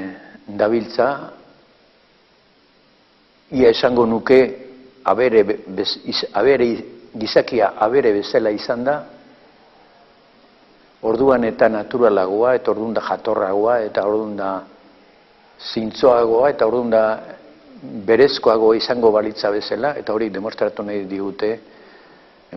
dabiltza, 0.47 1.09
ia 3.57 3.71
esango 3.73 4.05
nuke 4.07 4.41
abere, 5.05 5.45
bez, 5.67 5.97
abere, 6.33 6.69
gizakia 7.17 7.73
abere 7.81 8.13
bezala 8.13 8.53
izan 8.53 8.85
da, 8.85 8.97
orduan 11.07 11.45
eta 11.49 11.69
naturalagoa, 11.73 12.57
eta 12.59 12.73
orduan 12.75 12.97
da 12.97 13.05
jatorragoa, 13.07 13.79
eta 13.87 14.05
orduan 14.05 14.37
da 14.37 14.51
zintzoagoa, 15.73 16.51
eta 16.51 16.67
orduan 16.69 16.91
da 16.93 17.05
berezkoagoa 18.07 18.77
izango 18.77 19.13
balitza 19.15 19.51
bezala, 19.55 19.95
eta 19.97 20.13
hori 20.13 20.29
demostratu 20.35 20.85
nahi 20.85 21.05
digute, 21.09 21.55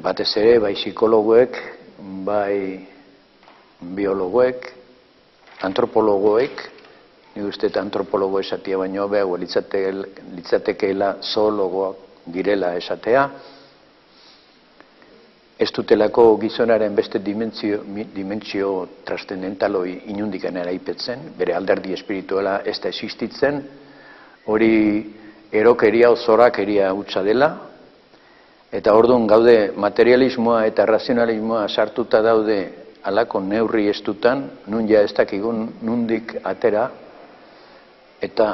batez 0.02 0.32
ere, 0.38 0.60
bai 0.60 0.74
psikologoek, 0.74 1.58
bai 2.26 2.88
biologoek, 3.80 4.68
antropologoek, 5.62 6.66
ni 7.36 7.44
uste 7.46 7.70
antropologo 7.80 8.40
esatia 8.40 8.78
baino 8.78 9.08
beha, 9.08 9.28
litzatekeela 9.38 11.16
zoologoak 11.22 12.08
direla 12.34 12.74
esatea, 12.78 13.30
ez 15.60 15.72
dutelako 15.76 16.38
gizonaren 16.40 16.96
beste 16.96 17.20
dimentsio, 17.20 17.82
dimentsio 18.16 18.88
trastendentaloi 19.04 20.06
inundikan 20.14 20.56
eraipetzen, 20.56 21.34
bere 21.38 21.54
alderdi 21.54 21.92
espirituala 21.94 22.62
ez 22.64 22.78
da 22.80 22.88
existitzen, 22.88 23.60
hori 24.48 24.76
erokeria 25.52 26.12
ozorakeria 26.16 26.94
utza 26.96 27.24
dela, 27.28 27.50
Eta 28.70 28.94
orduan 28.94 29.26
gaude 29.26 29.72
materialismoa 29.74 30.68
eta 30.70 30.86
razionalismoa 30.86 31.64
sartuta 31.68 32.22
daude 32.22 32.58
alako 33.04 33.40
neurri 33.42 33.88
estutan, 33.90 34.44
nun 34.68 34.86
ja 34.88 35.02
ez 35.02 35.14
dakigun 35.18 35.64
nundik 35.82 36.36
atera, 36.44 36.90
eta 38.22 38.50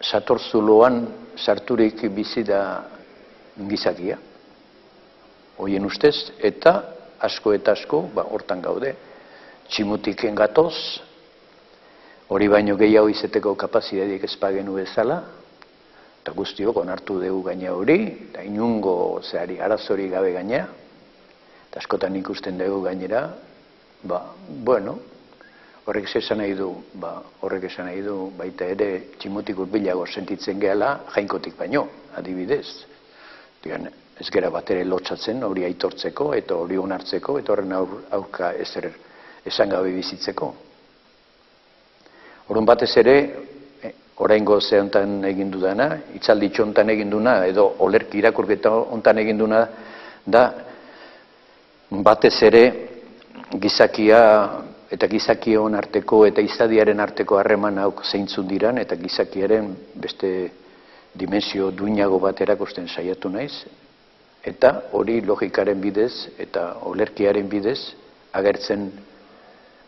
satorzuloan 0.00 1.02
sarturik 1.36 2.00
bizi 2.14 2.44
da 2.48 2.62
gizakia. 3.68 4.16
Hoien 5.58 5.84
ustez, 5.84 6.30
eta 6.38 6.74
asko 7.20 7.52
eta 7.52 7.74
asko, 7.74 8.06
ba, 8.14 8.24
hortan 8.24 8.62
gaude, 8.62 8.94
tximutiken 9.68 10.38
gatoz, 10.38 10.74
hori 12.28 12.48
baino 12.48 12.76
gehiago 12.78 13.10
izeteko 13.10 13.54
kapazidedik 13.58 14.24
ezpagenu 14.24 14.78
bezala, 14.78 15.22
eta 16.28 16.36
guztiok 16.36 16.76
onartu 16.76 17.14
dugu 17.22 17.46
gaina 17.46 17.70
hori, 17.72 18.28
eta 18.28 18.42
inungo 18.44 19.22
zehari 19.24 19.56
arazori 19.64 20.10
gabe 20.12 20.34
gaina, 20.34 20.66
eta 21.70 21.80
askotan 21.80 22.16
ikusten 22.20 22.58
dugu 22.60 22.82
gainera, 22.84 23.22
ba, 24.04 24.34
bueno, 24.64 24.98
horrek 25.86 26.10
esan 26.20 26.42
nahi 26.42 26.52
du, 26.52 26.68
ba, 27.00 27.14
horrek 27.40 27.64
esan 27.70 27.88
nahi 27.88 28.02
du, 28.04 28.28
baita 28.36 28.68
ere 28.68 28.90
tximutik 29.16 29.56
urbilago 29.64 30.04
sentitzen 30.04 30.60
gehala, 30.60 31.06
jainkotik 31.14 31.56
baino, 31.56 31.86
adibidez. 32.20 32.66
Digan, 33.64 33.88
ez 34.20 34.28
gera 34.28 34.50
bat 34.52 34.68
ere 34.68 34.84
lotxatzen 34.84 35.40
hori 35.48 35.64
aitortzeko, 35.64 36.34
eta 36.36 36.60
hori 36.60 36.76
onartzeko, 36.76 37.38
eta 37.40 37.56
horren 37.56 37.72
aurka 37.72 38.52
ezer 38.52 38.90
esan 39.48 39.72
gabe 39.72 39.96
bizitzeko. 39.96 40.52
Horren 42.52 42.68
batez 42.68 42.92
ere, 43.00 43.16
oraingo 44.18 44.60
ze 44.60 44.80
hontan 44.80 45.24
egin 45.24 45.50
dudana, 45.50 45.98
itzaldi 46.14 46.50
hontan 46.58 46.90
egin 46.90 47.10
duna 47.10 47.44
edo 47.46 47.74
olerki 47.78 48.18
irakurketa 48.18 48.70
hontan 48.70 49.18
egin 49.18 49.38
duna 49.38 49.66
da 50.26 50.42
batez 51.90 52.42
ere 52.42 52.64
gizakia 53.60 54.20
eta 54.90 55.06
gizakion 55.06 55.74
arteko 55.74 56.24
eta 56.26 56.40
izadiaren 56.40 57.00
arteko 57.00 57.38
harreman 57.38 57.78
hau 57.78 57.92
zeintzun 58.02 58.48
diran 58.48 58.78
eta 58.78 58.96
gizakiaren 58.96 59.74
beste 59.94 60.50
dimensio 61.14 61.70
duinago 61.70 62.18
bat 62.18 62.40
erakusten 62.40 62.88
saiatu 62.88 63.28
naiz. 63.28 63.52
Eta 64.44 64.70
hori 64.92 65.20
logikaren 65.20 65.80
bidez 65.80 66.28
eta 66.38 66.78
olerkiaren 66.88 67.48
bidez 67.48 67.78
agertzen 68.32 68.90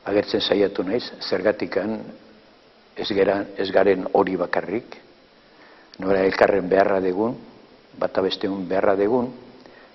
agertzen 0.04 0.40
saiatu 0.40 0.82
naiz. 0.82 1.04
Zergatikan 1.20 2.00
ez, 3.00 3.08
geran, 3.16 3.46
ez 3.56 3.70
garen 3.72 4.06
hori 4.12 4.36
bakarrik, 4.36 4.96
nora 5.98 6.24
elkarren 6.24 6.68
beharra 6.68 7.00
degun, 7.00 7.36
bata 7.98 8.22
besteun 8.24 8.66
beharra 8.68 8.94
degun, 8.96 9.30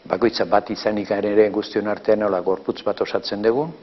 bakoitza 0.05 0.45
bat 0.49 0.69
izanik 0.73 1.11
ere 1.11 1.49
guztion 1.49 1.87
artean 1.87 2.19
nola 2.19 2.41
gorputz 2.41 2.81
bat 2.85 3.01
osatzen 3.01 3.41
dugun, 3.45 3.73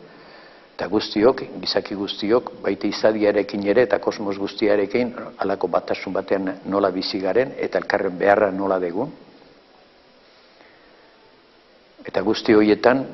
eta 0.74 0.86
guztiok, 0.90 1.42
gizaki 1.62 1.94
guztiok, 1.94 2.52
baita 2.62 2.88
izadiarekin 2.88 3.66
ere 3.70 3.84
eta 3.86 3.98
kosmos 4.02 4.38
guztiarekin 4.38 5.12
alako 5.38 5.68
batasun 5.68 6.12
batean 6.12 6.56
nola 6.66 6.90
bizi 6.90 7.20
garen 7.20 7.52
eta 7.58 7.78
elkarren 7.78 8.16
beharra 8.18 8.50
nola 8.50 8.78
degun. 8.82 9.12
Eta 12.02 12.22
guzti 12.26 12.54
horietan 12.54 13.04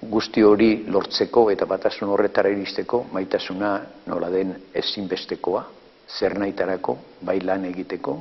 guzti 0.00 0.42
hori 0.42 0.84
lortzeko 0.92 1.50
eta 1.50 1.66
batasun 1.66 2.08
horretara 2.12 2.50
iristeko 2.52 3.06
maitasuna 3.12 3.70
nola 4.06 4.28
den 4.30 4.52
ezinbestekoa, 4.74 5.64
zer 6.18 6.38
nahitarako, 6.38 6.96
bai 7.22 7.40
lan 7.40 7.64
egiteko, 7.64 8.16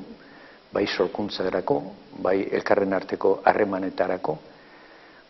bai 0.74 0.86
sorkuntzarako, 0.88 1.82
bai 2.24 2.48
elkarren 2.52 2.94
arteko 2.94 3.42
harremanetarako, 3.46 4.38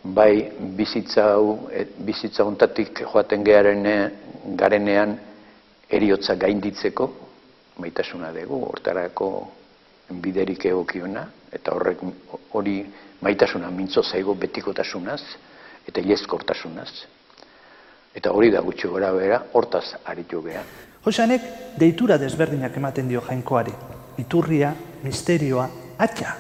bai 0.05 0.51
bizitza 0.77 1.31
hau, 1.33 1.69
e, 1.71 1.85
bizitza 2.05 2.45
hontatik 2.45 3.01
joaten 3.11 3.43
gearen 3.43 3.83
garenean 4.55 5.17
eriotza 5.89 6.35
gainditzeko, 6.35 7.09
maitasuna 7.81 8.31
dugu, 8.31 8.61
hortarako 8.69 9.29
biderik 10.21 10.65
egokiona, 10.69 11.25
eta 11.51 11.73
horrek 11.73 12.05
hori 12.53 12.77
maitasuna 13.25 13.71
mintzo 13.73 14.03
zaigo 14.03 14.35
betikotasunaz, 14.37 15.21
eta 15.87 16.01
iezkortasunaz. 16.01 16.89
Eta 18.15 18.31
hori 18.31 18.49
da 18.51 18.61
gutxi 18.63 18.87
gora 18.87 19.11
bera, 19.11 19.41
hortaz 19.53 19.97
aritu 20.05 20.41
beha. 20.41 20.63
Hoxanek 21.05 21.41
deitura 21.77 22.17
desberdinak 22.17 22.77
ematen 22.77 23.09
dio 23.09 23.21
jainkoari. 23.21 23.73
Iturria, 24.17 24.73
misterioa, 25.03 25.67
atxa. 25.99 26.35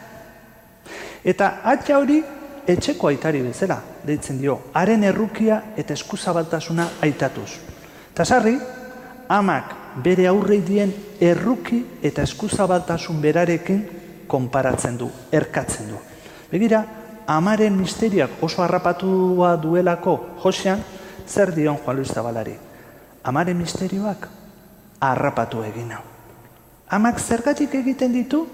Eta 1.25 1.59
atxa 1.63 1.99
hori 1.99 2.21
etxeko 2.67 3.11
aitari 3.11 3.43
bezala, 3.45 3.77
deitzen 4.05 4.39
dio, 4.41 4.57
haren 4.73 5.03
errukia 5.03 5.61
eta 5.77 5.93
eskuzabaltasuna 5.93 6.87
aitatuz. 7.05 7.49
Tasarri, 8.15 8.55
amak 9.29 9.75
bere 10.03 10.27
aurrei 10.27 10.61
dien 10.65 10.91
erruki 11.21 11.83
eta 12.03 12.23
eskuzabaltasun 12.23 13.21
berarekin 13.21 13.81
konparatzen 14.27 14.97
du, 14.97 15.09
erkatzen 15.31 15.91
du. 15.91 15.99
Begira, 16.51 16.83
amaren 17.27 17.77
misteriak 17.77 18.41
oso 18.43 18.63
harrapatua 18.63 19.55
duelako 19.57 20.37
Josean, 20.43 20.83
zer 21.27 21.53
dion 21.55 21.77
Juan 21.77 21.97
Luis 21.97 22.13
Zabalari? 22.13 22.55
Amaren 23.23 23.57
misterioak 23.57 24.27
harrapatu 25.01 25.63
egin 25.65 25.91
hau. 25.91 26.03
Amak 26.89 27.19
zergatik 27.19 27.73
egiten 27.73 28.13
ditu? 28.13 28.45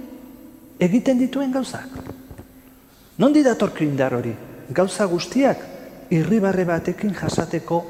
Egiten 0.80 1.19
dituen 1.19 1.51
gauzak. 1.51 1.89
Nondi 3.17 3.43
datorki 3.43 3.86
indar 3.86 4.15
hori? 4.15 4.32
Gauza 4.72 5.05
guztiak 5.05 5.59
irribarre 6.09 6.63
batekin 6.65 7.13
jasateko 7.13 7.82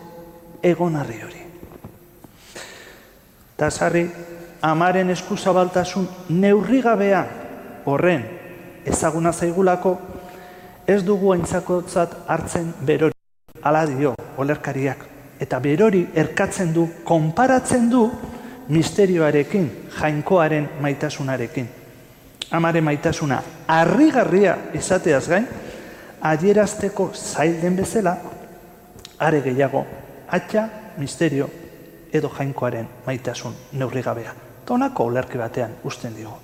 egonarri 0.63 1.21
hori. 1.21 1.43
Eta 3.55 3.69
sarri, 3.69 4.07
amaren 4.61 5.13
eskuzabaltasun 5.13 6.07
neurrigabea 6.29 7.21
horren 7.85 8.25
ezaguna 8.85 9.31
zaigulako, 9.31 9.99
ez 10.91 11.03
dugu 11.05 11.31
aintzakotzat 11.33 12.17
hartzen 12.27 12.73
berori. 12.85 13.15
Ala 13.63 13.85
dio, 13.85 14.13
olerkariak. 14.37 15.05
Eta 15.41 15.59
berori 15.59 16.05
erkatzen 16.15 16.73
du, 16.73 16.87
konparatzen 17.03 17.89
du, 17.89 18.05
misterioarekin, 18.69 19.69
jainkoaren 19.99 20.69
maitasunarekin. 20.81 21.69
Amaren 22.51 22.83
maitasuna 22.83 23.39
harrigarria 23.67 24.57
izateaz 24.75 25.27
gain, 25.31 25.47
adierazteko 26.21 27.11
zail 27.15 27.61
den 27.61 27.77
bezala, 27.79 28.17
are 29.19 29.41
gehiago, 29.41 29.85
atxa, 30.27 30.67
misterio, 30.97 31.47
edo 32.11 32.29
jainkoaren 32.29 32.87
maitasun 33.05 33.55
neurrigabea. 33.73 34.33
Tonako 34.65 35.07
olerki 35.11 35.39
batean 35.39 35.77
usten 35.87 36.15
digo. 36.15 36.37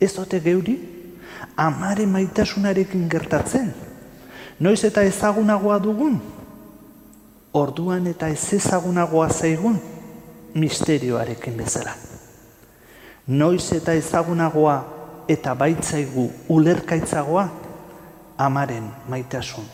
Ez 0.00 0.12
dote 0.14 0.40
geuri, 0.44 0.76
amaren 1.56 2.08
maitasunarekin 2.08 3.08
gertatzen. 3.10 3.74
Noiz 4.60 4.84
eta 4.84 5.02
ezagunagoa 5.02 5.78
dugun, 5.82 6.20
orduan 7.52 8.06
eta 8.06 8.28
ez 8.28 8.52
ezagunagoa 8.54 9.28
zaigun, 9.28 9.80
misterioarekin 10.54 11.56
bezala. 11.56 11.94
Noiz 13.26 13.72
eta 13.72 13.92
ezagunagoa 13.92 14.76
eta 15.28 15.54
baitzaigu 15.54 16.30
ulerkaitzagoa, 16.48 17.48
amaren 18.38 18.90
maitasun 19.08 19.64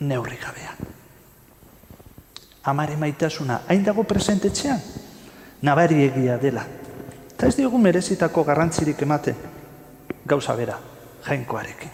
neurrigabea. 0.00 0.76
Amaren 2.64 2.98
maitasuna 2.98 3.60
hain 3.68 3.84
dago 3.84 4.04
presentetxean, 4.04 4.80
nabari 5.62 6.04
egia 6.06 6.38
dela. 6.40 6.64
Eta 7.34 7.46
ez 7.46 7.56
diogu 7.56 7.78
merezitako 7.78 8.44
garrantzirik 8.44 9.02
ematen, 9.02 9.36
gauza 10.26 10.54
bera, 10.56 10.78
jainkoarekin. 11.26 11.90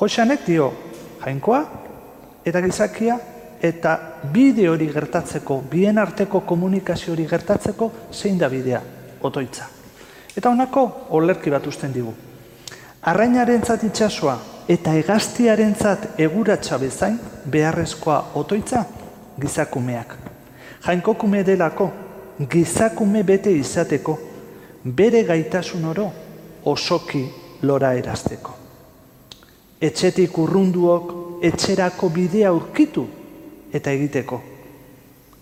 Josanek 0.00 0.46
dio, 0.46 0.72
jainkoa, 1.24 1.60
eta 2.46 2.62
gizakia, 2.62 3.18
eta 3.62 3.96
bide 4.32 4.68
hori 4.70 4.86
gertatzeko, 4.92 5.62
bien 5.70 5.98
arteko 5.98 6.40
komunikazio 6.46 7.12
hori 7.12 7.26
gertatzeko, 7.26 7.90
zein 8.12 8.38
da 8.38 8.48
bidea, 8.48 8.80
otoitza. 9.22 9.66
Eta 10.36 10.50
honako, 10.50 10.84
olerki 11.18 11.50
bat 11.50 11.66
usten 11.66 11.92
digu. 11.92 12.14
Arrainaren 13.10 13.64
zat 13.64 13.82
itxasua 13.86 14.36
eta 14.68 14.94
egaztiaren 14.98 15.74
zat 15.74 16.20
eguratxa 16.20 16.78
bezain, 16.78 17.18
beharrezkoa 17.46 18.20
otoitza, 18.38 18.84
gizakumeak. 19.40 20.14
Jainkokume 20.86 21.42
delako, 21.46 21.90
gizakume 22.50 23.22
bete 23.26 23.50
izateko, 23.50 24.18
bere 24.84 25.24
gaitasun 25.26 25.84
oro 25.90 26.10
osoki 26.70 27.24
lora 27.62 27.94
erazteko. 27.98 28.54
Etxetik 29.80 30.36
urrunduok 30.38 31.12
etxerako 31.46 32.08
bidea 32.14 32.50
aurkitu 32.50 33.06
eta 33.72 33.92
egiteko. 33.94 34.40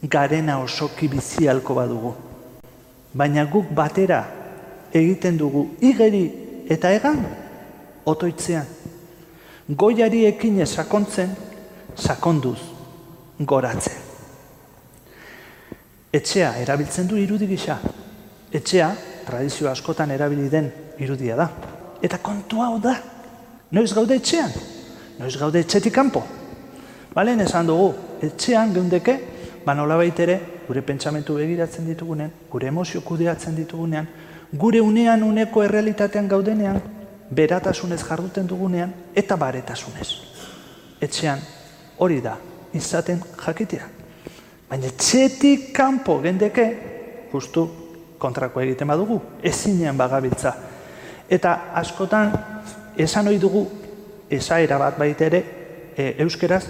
Garena 0.03 0.59
osoki 0.61 1.09
bizialko 1.09 1.75
badugu. 1.75 2.13
Baina 3.17 3.47
guk 3.49 3.71
batera 3.75 4.21
egiten 4.93 5.39
dugu 5.41 5.67
igeri 5.81 6.25
eta 6.69 6.93
egan 6.93 7.23
otoitzean. 8.07 8.67
Goiari 9.69 10.27
ekin 10.29 10.61
sakontzen, 10.67 11.33
sakonduz, 11.97 12.59
goratzen. 13.41 14.05
Etxea 16.13 16.55
erabiltzen 16.63 17.09
du 17.09 17.17
irudi 17.19 17.49
gisa. 17.51 17.81
Etxea, 18.53 18.93
tradizio 19.27 19.69
askotan 19.71 20.11
erabili 20.15 20.49
den 20.49 20.71
irudia 20.99 21.37
da. 21.37 21.51
Eta 22.03 22.19
kontu 22.19 22.63
hau 22.63 22.79
da. 22.81 22.97
Noiz 23.71 23.93
gaude 23.95 24.17
etxean? 24.17 24.53
Noiz 25.19 25.37
gaude 25.37 25.61
etxetik 25.61 25.95
kanpo? 25.95 26.23
Balen 27.15 27.41
esan 27.41 27.67
dugu, 27.67 27.95
etxean 28.23 28.75
geundeke, 28.75 29.17
ba 29.65 29.75
nola 29.75 29.97
ere, 30.05 30.41
gure 30.69 30.83
pentsamentu 30.83 31.35
begiratzen 31.35 31.87
ditugunean, 31.87 32.31
gure 32.51 32.67
emozio 32.67 33.01
kudeatzen 33.01 33.57
ditugunean, 33.57 34.07
gure 34.53 34.81
unean 34.81 35.23
uneko 35.23 35.63
errealitatean 35.63 36.29
gaudenean, 36.29 36.81
beratasunez 37.31 38.03
jarduten 38.05 38.47
dugunean, 38.47 38.93
eta 39.15 39.37
baretasunez. 39.37 40.09
Etxean, 41.01 41.41
hori 41.99 42.21
da, 42.21 42.37
izaten 42.75 43.23
jakitea. 43.45 43.89
Baina 44.69 44.91
txetik 44.99 45.73
kanpo 45.75 46.21
gendeke, 46.21 46.67
justu 47.33 47.67
kontrako 48.19 48.61
egiten 48.61 48.89
badugu, 48.89 49.21
ezinean 49.43 49.97
bagabiltza. 49.97 50.55
Eta 51.31 51.73
askotan, 51.75 52.33
esan 52.97 53.29
ohi 53.29 53.39
dugu, 53.39 53.67
esaera 54.31 54.79
bat 54.79 54.99
baita 54.99 55.27
ere, 55.27 55.43
e, 55.97 56.15
euskeraz, 56.23 56.65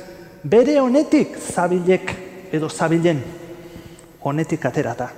bere 0.44 0.78
honetik 0.80 1.36
zabilek 1.40 2.14
edo 2.52 2.68
zabilen 2.68 3.22
honetik 4.26 4.64
aterata. 4.66 5.11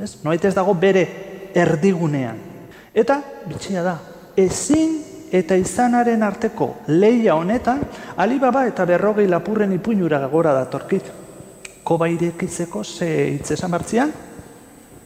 Ez? 0.00 0.18
Noait 0.24 0.44
ez 0.44 0.54
dago 0.54 0.74
bere 0.78 1.04
erdigunean. 1.54 2.38
Eta, 2.94 3.18
bitxia 3.48 3.82
da, 3.84 3.96
ezin 4.38 4.98
eta 5.34 5.56
izanaren 5.60 6.22
arteko 6.24 6.70
leia 6.88 7.34
honetan, 7.36 7.82
alibaba 8.16 8.64
eta 8.68 8.86
berrogei 8.88 9.26
lapurren 9.28 9.74
ipuinura 9.76 10.22
gora 10.28 10.54
datorkit. 10.56 11.10
Koba 11.84 12.08
irekitzeko 12.08 12.84
ze 12.84 13.08
hitz 13.34 13.50
esan 13.52 13.70
bartzian? 13.70 14.12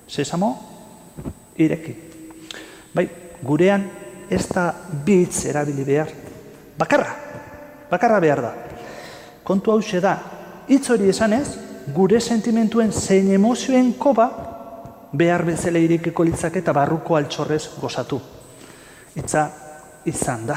Sesamo? 0.07 0.53
Ireki. 1.57 1.95
Bai, 2.95 3.09
gurean 3.43 3.84
ez 4.30 4.47
da 4.49 4.72
bitz 5.05 5.45
erabili 5.47 5.84
behar. 5.84 6.09
Bakarra, 6.78 7.14
bakarra 7.90 8.20
behar 8.20 8.43
da. 8.43 8.53
Kontu 9.45 9.72
hau 9.72 9.80
da, 10.01 10.16
hitz 10.68 10.88
hori 10.90 11.09
esanez, 11.09 11.59
gure 11.95 12.20
sentimentuen 12.20 12.93
zein 12.93 13.30
emozioen 13.34 13.93
koba 13.99 14.28
behar 15.12 15.45
bezala 15.45 15.78
irekiko 15.78 16.24
litzak 16.24 16.57
eta 16.57 16.72
barruko 16.72 17.16
altxorrez 17.16 17.68
gozatu. 17.80 18.20
Itza 19.14 19.49
izan 20.09 20.47
da. 20.47 20.57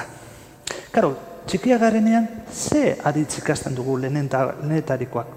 Karo, 0.92 1.16
txikia 1.48 1.78
garenean, 1.78 2.28
ze 2.52 2.96
aditz 3.04 3.40
ikasten 3.42 3.76
dugu 3.76 3.98
lehenetarikoak 4.06 5.28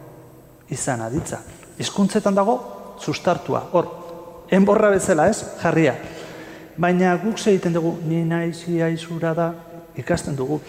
izan 0.70 1.02
aditza. 1.02 1.40
Hizkuntzetan 1.78 2.34
dago, 2.34 2.58
sustartua, 3.00 3.64
hor, 3.72 3.90
enborra 4.50 4.90
bezala 4.90 5.28
ez, 5.30 5.42
jarria. 5.62 5.94
Baina 6.78 7.16
guk 7.18 7.38
ze 7.38 7.50
egiten 7.50 7.74
dugu, 7.74 7.96
ni 8.06 8.22
naiz 8.24 8.62
iaizura 8.70 9.32
da, 9.34 9.48
ikasten 9.98 10.36
dugu. 10.36 10.60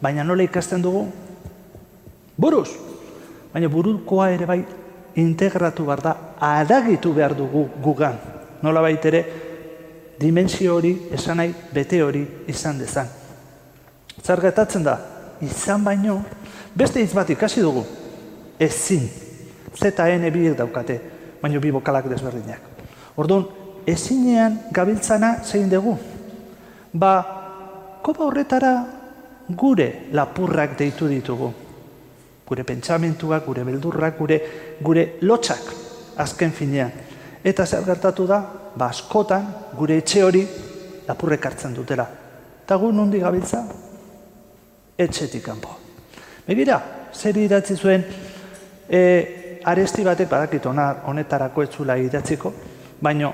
Baina 0.00 0.24
nola 0.24 0.44
ikasten 0.46 0.82
dugu? 0.82 1.08
Buruz! 2.38 2.70
Baina 3.52 3.68
burukoa 3.68 4.30
ere 4.30 4.46
bai 4.46 4.60
integratu 5.18 5.84
behar 5.88 6.02
da, 6.02 6.16
adagitu 6.38 7.12
behar 7.12 7.34
dugu 7.34 7.66
gugan. 7.82 8.18
Nola 8.62 8.82
baitere, 8.84 9.24
dimensio 10.20 10.76
hori, 10.76 10.94
esan 11.14 11.42
nahi, 11.42 11.54
bete 11.74 12.02
hori 12.02 12.22
izan 12.46 12.78
dezan. 12.78 13.10
Zergetatzen 14.22 14.86
da, 14.86 14.98
izan 15.42 15.82
baino, 15.84 16.20
beste 16.74 17.02
hitz 17.02 17.14
bat 17.14 17.30
ikasi 17.34 17.62
dugu, 17.66 17.82
ezin. 18.58 19.08
ZN 19.78 20.30
biek 20.34 20.56
daukate, 20.58 21.00
baino 21.42 21.60
bi 21.60 21.70
bokalak 21.74 22.08
desberdinak. 22.10 22.62
Orduan, 23.18 23.44
ezinean 23.86 24.58
gabiltzana 24.72 25.38
zein 25.44 25.68
dugu. 25.70 25.96
Ba, 26.92 27.12
kopa 28.02 28.24
horretara 28.24 28.72
gure 29.48 30.08
lapurrak 30.12 30.76
deitu 30.78 31.08
ditugu. 31.08 31.52
Gure 32.48 32.64
pentsamentuak, 32.64 33.44
gure 33.44 33.64
beldurrak, 33.64 34.18
gure, 34.18 34.40
gure 34.80 35.18
lotxak 35.20 35.74
azken 36.16 36.52
finean. 36.52 36.92
Eta 37.44 37.66
zer 37.66 37.84
gertatu 37.84 38.26
da, 38.26 38.40
ba 38.76 38.88
askotan 38.88 39.46
gure 39.76 39.98
etxe 39.98 40.22
hori 40.24 40.46
lapurrek 41.08 41.44
hartzen 41.44 41.74
dutela. 41.74 42.06
Eta 42.64 42.76
gu 42.76 42.92
nundi 42.92 43.20
gabiltza? 43.20 43.62
Etxetik 44.98 45.44
kanpo. 45.44 45.76
Begira, 46.46 46.80
zer 47.12 47.36
idatzi 47.36 47.76
zuen 47.76 48.04
e, 48.88 49.00
aresti 49.64 50.04
batek 50.04 50.28
badakit 50.28 50.66
onar 50.66 51.02
honetarako 51.06 51.62
etzula 51.62 51.96
idatziko, 52.00 52.52
baino 53.00 53.32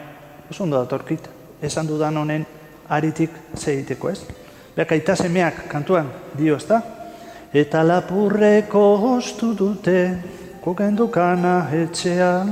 oso 0.51 0.65
ondo 0.65 0.79
datorkit, 0.79 1.29
esan 1.63 1.87
dudan 1.89 2.17
honen 2.17 2.47
aritik 2.89 3.31
zeiteko 3.57 4.11
ez. 4.11 4.21
Beak 4.77 4.93
aita 4.93 5.17
semeak 5.17 5.67
kantuan 5.69 6.11
dio, 6.37 6.57
ezta? 6.57 6.81
Eta 7.55 7.85
lapurreko 7.87 8.85
hostu 8.99 9.53
dute, 9.57 9.99
kokendukana 10.65 11.69
etxean, 11.83 12.51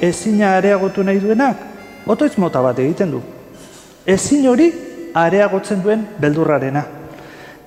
ezina 0.00 0.54
areagotu 0.56 1.04
nahi 1.04 1.20
duenak, 1.20 1.60
otoitz 2.08 2.38
mota 2.40 2.62
bat 2.64 2.80
egiten 2.80 3.12
du. 3.12 3.20
Ezin 4.06 4.48
hori 4.48 4.72
areagotzen 5.14 5.82
duen 5.82 6.06
beldurrarena. 6.20 6.82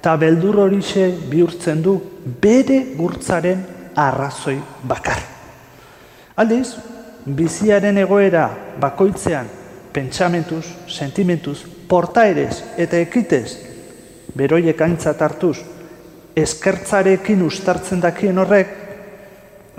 Ta 0.01 0.15
beldur 0.17 0.59
horixe 0.65 1.07
bihurtzen 1.29 1.81
du 1.81 1.95
bere 2.41 2.81
gurtzaren 2.97 3.63
arrazoi 3.95 4.57
bakar. 4.83 5.21
Aldiz, 6.35 6.75
biziaren 7.25 7.97
egoera 7.97 8.49
bakoitzean 8.81 9.47
pentsamentuz, 9.95 10.65
sentimentuz, 10.91 11.61
portaerez 11.87 12.59
eta 12.77 12.99
ekitez 12.99 13.55
beroiek 14.35 14.81
aintzat 14.81 15.21
hartuz 15.23 15.55
eskertzarekin 16.35 17.45
ustartzen 17.45 18.01
dakien 18.03 18.37
horrek, 18.43 18.73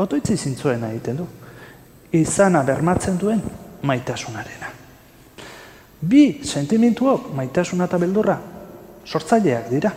otoitzi 0.01 0.37
zintzuena 0.37 0.91
egiten 0.95 1.21
du. 1.21 1.29
Izana 2.17 2.63
bermatzen 2.65 3.21
duen 3.21 3.43
maitasunarena. 3.83 4.76
Bi 6.01 6.41
sentimentuok 6.45 7.33
maitasuna 7.35 7.87
eta 7.89 7.99
beldurra 7.99 8.37
sortzaileak 9.07 9.71
dira. 9.71 9.93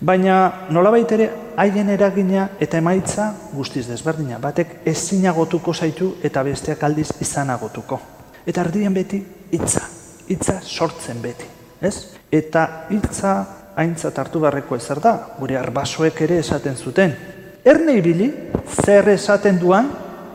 Baina 0.00 0.66
nolabait 0.72 1.10
ere 1.12 1.28
haien 1.60 1.90
eragina 1.92 2.46
eta 2.60 2.78
emaitza 2.78 3.26
guztiz 3.52 3.86
desberdina. 3.88 4.38
Batek 4.38 4.80
ezinagotuko 4.88 5.74
zaitu 5.74 6.14
eta 6.22 6.42
besteak 6.46 6.84
aldiz 6.84 7.10
izanagotuko. 7.20 8.00
Eta 8.46 8.62
ardien 8.62 8.94
beti 8.94 9.20
hitza, 9.52 9.82
hitza 10.28 10.60
sortzen 10.62 11.20
beti, 11.20 11.48
ez? 11.82 12.14
Eta 12.32 12.86
hitza 12.88 13.34
aintzat 13.76 14.18
hartu 14.18 14.40
beharreko 14.40 14.76
ezer 14.76 15.00
da, 15.02 15.12
gure 15.38 15.58
arbasoek 15.60 16.22
ere 16.24 16.38
esaten 16.40 16.76
zuten. 16.76 17.12
Erne 17.64 17.98
ibili, 17.98 18.30
zer 18.84 19.10
esaten 19.12 19.60
duan, 19.60 19.90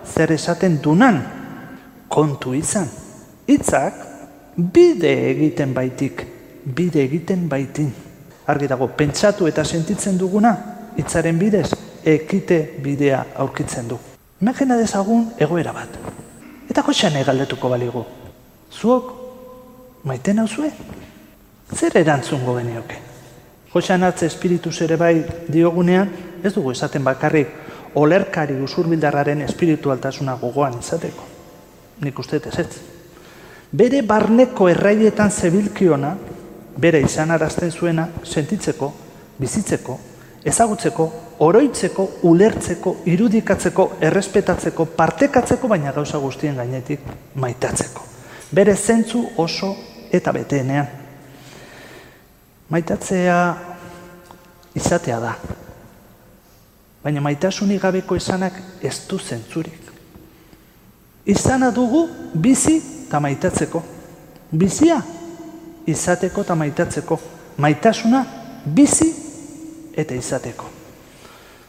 zer 0.06 0.32
esaten 0.36 0.78
dunan, 0.84 1.24
kontu 2.08 2.54
izan. 2.54 2.86
Hitzak 3.50 4.05
bide 4.56 5.12
egiten 5.32 5.74
baitik, 5.74 6.26
bide 6.66 7.04
egiten 7.04 7.50
baitin. 7.50 7.92
Argi 8.48 8.68
dago, 8.68 8.88
pentsatu 8.88 9.48
eta 9.48 9.66
sentitzen 9.66 10.18
duguna, 10.18 10.56
hitzaren 10.98 11.40
bidez, 11.40 11.72
ekite 12.06 12.60
bidea 12.84 13.26
aurkitzen 13.42 13.88
du. 13.90 13.98
Imagina 14.42 14.78
dezagun 14.78 15.32
egoera 15.40 15.74
bat. 15.74 15.98
Eta 16.70 16.84
joxan 16.86 17.18
galdetuko 17.26 17.70
baligu. 17.70 18.06
Zuok, 18.72 19.12
maiten 20.04 20.40
hauzue? 20.40 20.72
Zer 21.74 21.98
erantzungo 21.98 22.56
genioke? 22.58 23.02
Josean 23.74 24.04
atze 24.04 24.28
espiritus 24.28 24.80
ere 24.82 24.96
bai 24.96 25.26
diogunean, 25.52 26.12
ez 26.44 26.54
dugu 26.54 26.72
esaten 26.72 27.04
bakarrik 27.04 27.50
olerkari 27.96 28.56
usurbildarraren 28.62 29.42
espiritualtasuna 29.42 30.36
gogoan 30.40 30.80
izateko. 30.80 31.24
Nik 32.02 32.20
uste 32.20 32.38
ez 32.38 32.60
ez. 32.60 32.95
Bere 33.72 34.02
barneko 34.02 34.70
erraietan 34.70 35.32
zebilkiona, 35.32 36.16
bere 36.78 37.02
izan 37.02 37.32
arazten 37.32 37.72
zuena, 37.72 38.08
sentitzeko, 38.24 38.92
bizitzeko, 39.40 39.98
ezagutzeko, 40.46 41.08
oroitzeko, 41.40 42.08
ulertzeko, 42.30 42.96
irudikatzeko, 43.10 43.88
errespetatzeko, 44.02 44.86
partekatzeko, 44.96 45.68
baina 45.68 45.92
gauza 45.96 46.22
guztien 46.22 46.56
gainetik 46.56 47.02
maitatzeko. 47.42 48.06
Bere 48.56 48.76
zentzu 48.76 49.24
oso 49.42 49.74
eta 50.14 50.32
beteenean. 50.32 50.88
Maitatzea 52.70 53.40
izatea 54.76 55.20
da. 55.20 55.36
Baina 57.04 57.22
maitasunik 57.22 57.82
gabeko 57.82 58.16
esanak 58.18 58.56
ez 58.82 58.96
du 59.10 59.20
zentzurik. 59.20 59.82
Izana 61.26 61.72
dugu 61.74 62.08
bizi 62.34 62.80
eta 63.16 63.22
maitatzeko. 63.24 63.82
Bizia 64.52 64.98
izateko 65.88 66.44
eta 66.44 66.56
maitatzeko. 66.56 67.18
Maitasuna 67.64 68.26
bizi 68.66 69.08
eta 69.96 70.16
izateko. 70.16 70.68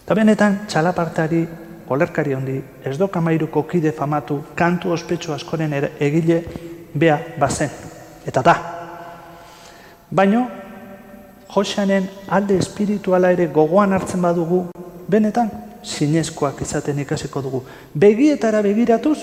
Eta 0.03 0.15
benetan 0.15 0.59
txalapartari, 0.67 1.45
olerkari 1.89 2.35
handi, 2.35 2.57
ez 2.83 2.97
do 2.99 3.07
kamairuko 3.07 3.63
kide 3.71 3.93
famatu, 3.93 4.41
kantu 4.59 4.91
ospetsu 4.91 5.33
askoren 5.33 5.73
ere 5.73 5.93
egile 6.01 6.43
bea 6.95 7.21
bazen. 7.39 7.71
Eta 8.27 8.43
da. 8.43 8.57
Baino, 10.11 10.49
Joseanen 11.55 12.09
alde 12.29 12.59
espirituala 12.59 13.31
ere 13.31 13.47
gogoan 13.55 13.93
hartzen 13.95 14.23
badugu, 14.23 14.65
benetan, 15.09 15.51
sinezkoak 15.87 16.59
izaten 16.67 16.99
ikasiko 16.99 17.43
dugu. 17.43 17.63
Begietara 17.95 18.63
begiratuz, 18.67 19.21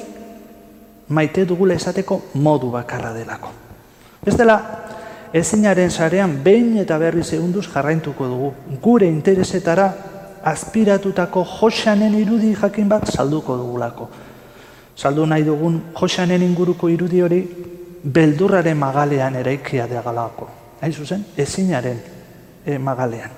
maite 1.09 1.45
dugula 1.45 1.73
esateko 1.73 2.21
modu 2.35 2.71
bakarra 2.71 3.13
delako. 3.13 3.49
Ez 4.25 4.35
ezinaren 5.33 5.89
sarean 5.89 6.37
behin 6.43 6.77
eta 6.77 6.97
berri 7.01 7.23
segunduz 7.23 7.65
jarraintuko 7.73 8.27
dugu. 8.27 8.53
Gure 8.81 9.07
interesetara 9.07 9.87
aspiratutako 10.43 11.45
Joseanen 11.59 12.13
irudi 12.19 12.53
jakin 12.55 12.89
bat 12.89 13.07
salduko 13.09 13.57
dugulako. 13.57 14.09
Saldu 14.95 15.25
nahi 15.25 15.43
dugun 15.43 15.81
Joseanen 15.99 16.43
inguruko 16.43 16.89
irudi 16.89 17.21
hori 17.21 17.41
beldurraren 18.03 18.77
magalean 18.77 19.35
eraikia 19.35 19.87
degalako. 19.87 20.49
Hain 20.81 20.93
zuzen, 20.93 21.25
ezinaren 21.37 21.99
e, 22.65 22.77
magalean. 22.77 23.31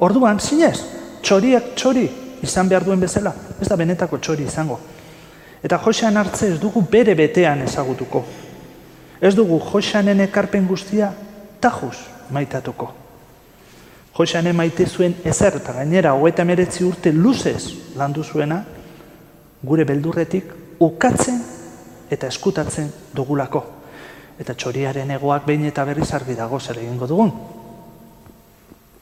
Orduan, 0.00 0.40
zinez, 0.40 0.80
txoriak 1.22 1.74
txori 1.76 2.08
izan 2.42 2.68
behar 2.68 2.84
duen 2.84 3.00
bezala, 3.00 3.32
ez 3.60 3.68
da 3.68 3.76
benetako 3.76 4.18
txori 4.18 4.44
izango. 4.48 4.80
Eta 5.66 5.80
Josean 5.82 6.14
hartze 6.16 6.52
ez 6.52 6.60
dugu 6.62 6.84
bere 6.86 7.16
betean 7.18 7.64
ezagutuko. 7.64 8.20
Ez 9.18 9.32
dugu 9.34 9.58
Josanen 9.72 10.20
ekarpen 10.22 10.66
guztia 10.68 11.08
tajuz 11.60 11.96
maitatuko. 12.30 12.92
Josanen 14.14 14.54
maite 14.56 14.86
zuen 14.86 15.16
ezer 15.24 15.58
eta 15.58 15.74
gainera 15.74 16.12
hogeita 16.14 16.44
meretzi 16.46 16.84
urte 16.86 17.10
luzez 17.12 17.72
landu 17.98 18.22
zuena, 18.22 18.60
gure 19.66 19.84
beldurretik 19.88 20.52
ukatzen 20.86 21.42
eta 22.14 22.30
eskutatzen 22.30 22.92
dugulako. 23.16 23.64
Eta 24.38 24.54
txoriaren 24.54 25.10
egoak 25.16 25.48
behin 25.48 25.66
eta 25.66 25.84
berriz 25.88 26.12
argi 26.14 26.38
dago 26.38 26.60
zer 26.60 26.78
egingo 26.78 27.10
dugun. 27.10 27.34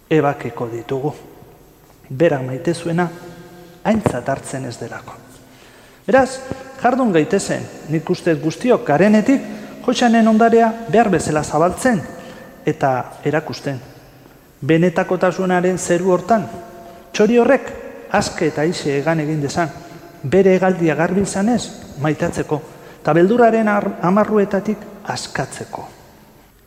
Ebakeko 0.08 0.70
ditugu. 0.72 1.12
Berak 2.08 2.48
maite 2.48 2.72
zuena, 2.74 3.10
haintzat 3.84 4.28
hartzen 4.28 4.64
ez 4.70 4.78
delako. 4.80 5.33
Beraz, 6.04 6.40
jardun 6.82 7.12
gaitezen, 7.14 7.62
nik 7.88 8.10
uste 8.12 8.34
guztiok 8.36 8.84
garenetik, 8.84 9.40
joxanen 9.86 10.28
ondarea 10.28 10.68
behar 10.92 11.08
bezala 11.12 11.42
zabaltzen 11.44 12.02
eta 12.68 12.90
erakusten. 13.24 13.78
Benetakotasunaren 14.64 15.78
zeru 15.78 16.12
hortan, 16.12 16.44
txori 17.12 17.38
horrek, 17.40 17.70
aske 18.12 18.50
eta 18.52 18.64
ise 18.68 18.98
egan 18.98 19.20
egin 19.24 19.40
dezan, 19.40 19.72
bere 20.22 20.54
egaldia 20.56 20.94
garbi 20.94 21.24
izanez, 21.24 21.62
maitatzeko, 22.00 22.60
eta 23.00 23.14
belduraren 23.16 23.68
amarruetatik 23.68 24.84
askatzeko. 25.14 25.86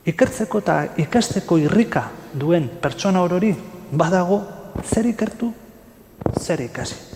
Ikertzeko 0.08 0.62
eta 0.64 0.78
ikasteko 1.04 1.58
irrika 1.62 2.08
duen 2.34 2.70
pertsona 2.82 3.22
orori, 3.26 3.54
badago 3.92 4.42
zer 4.86 5.10
ikertu, 5.14 5.52
zer 6.42 6.66
ikasi. 6.66 7.07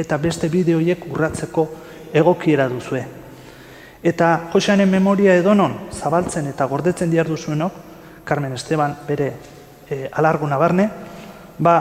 Eta 0.00 0.16
beste 0.16 0.48
bideoiek 0.48 1.04
urratzeko 1.10 1.66
egokiera 2.16 2.68
duzue. 2.68 3.04
Eta 4.02 4.48
Joseanen 4.52 4.88
memoria 4.88 5.34
edonon 5.36 5.76
zabaltzen 5.92 6.48
eta 6.48 6.64
gordetzen 6.66 7.10
diar 7.12 7.28
duzuenok, 7.28 7.72
Carmen 8.24 8.54
Esteban 8.56 8.94
bere 9.06 9.32
e, 9.90 10.08
alarguna 10.12 10.56
barne, 10.56 10.88
ba, 11.58 11.74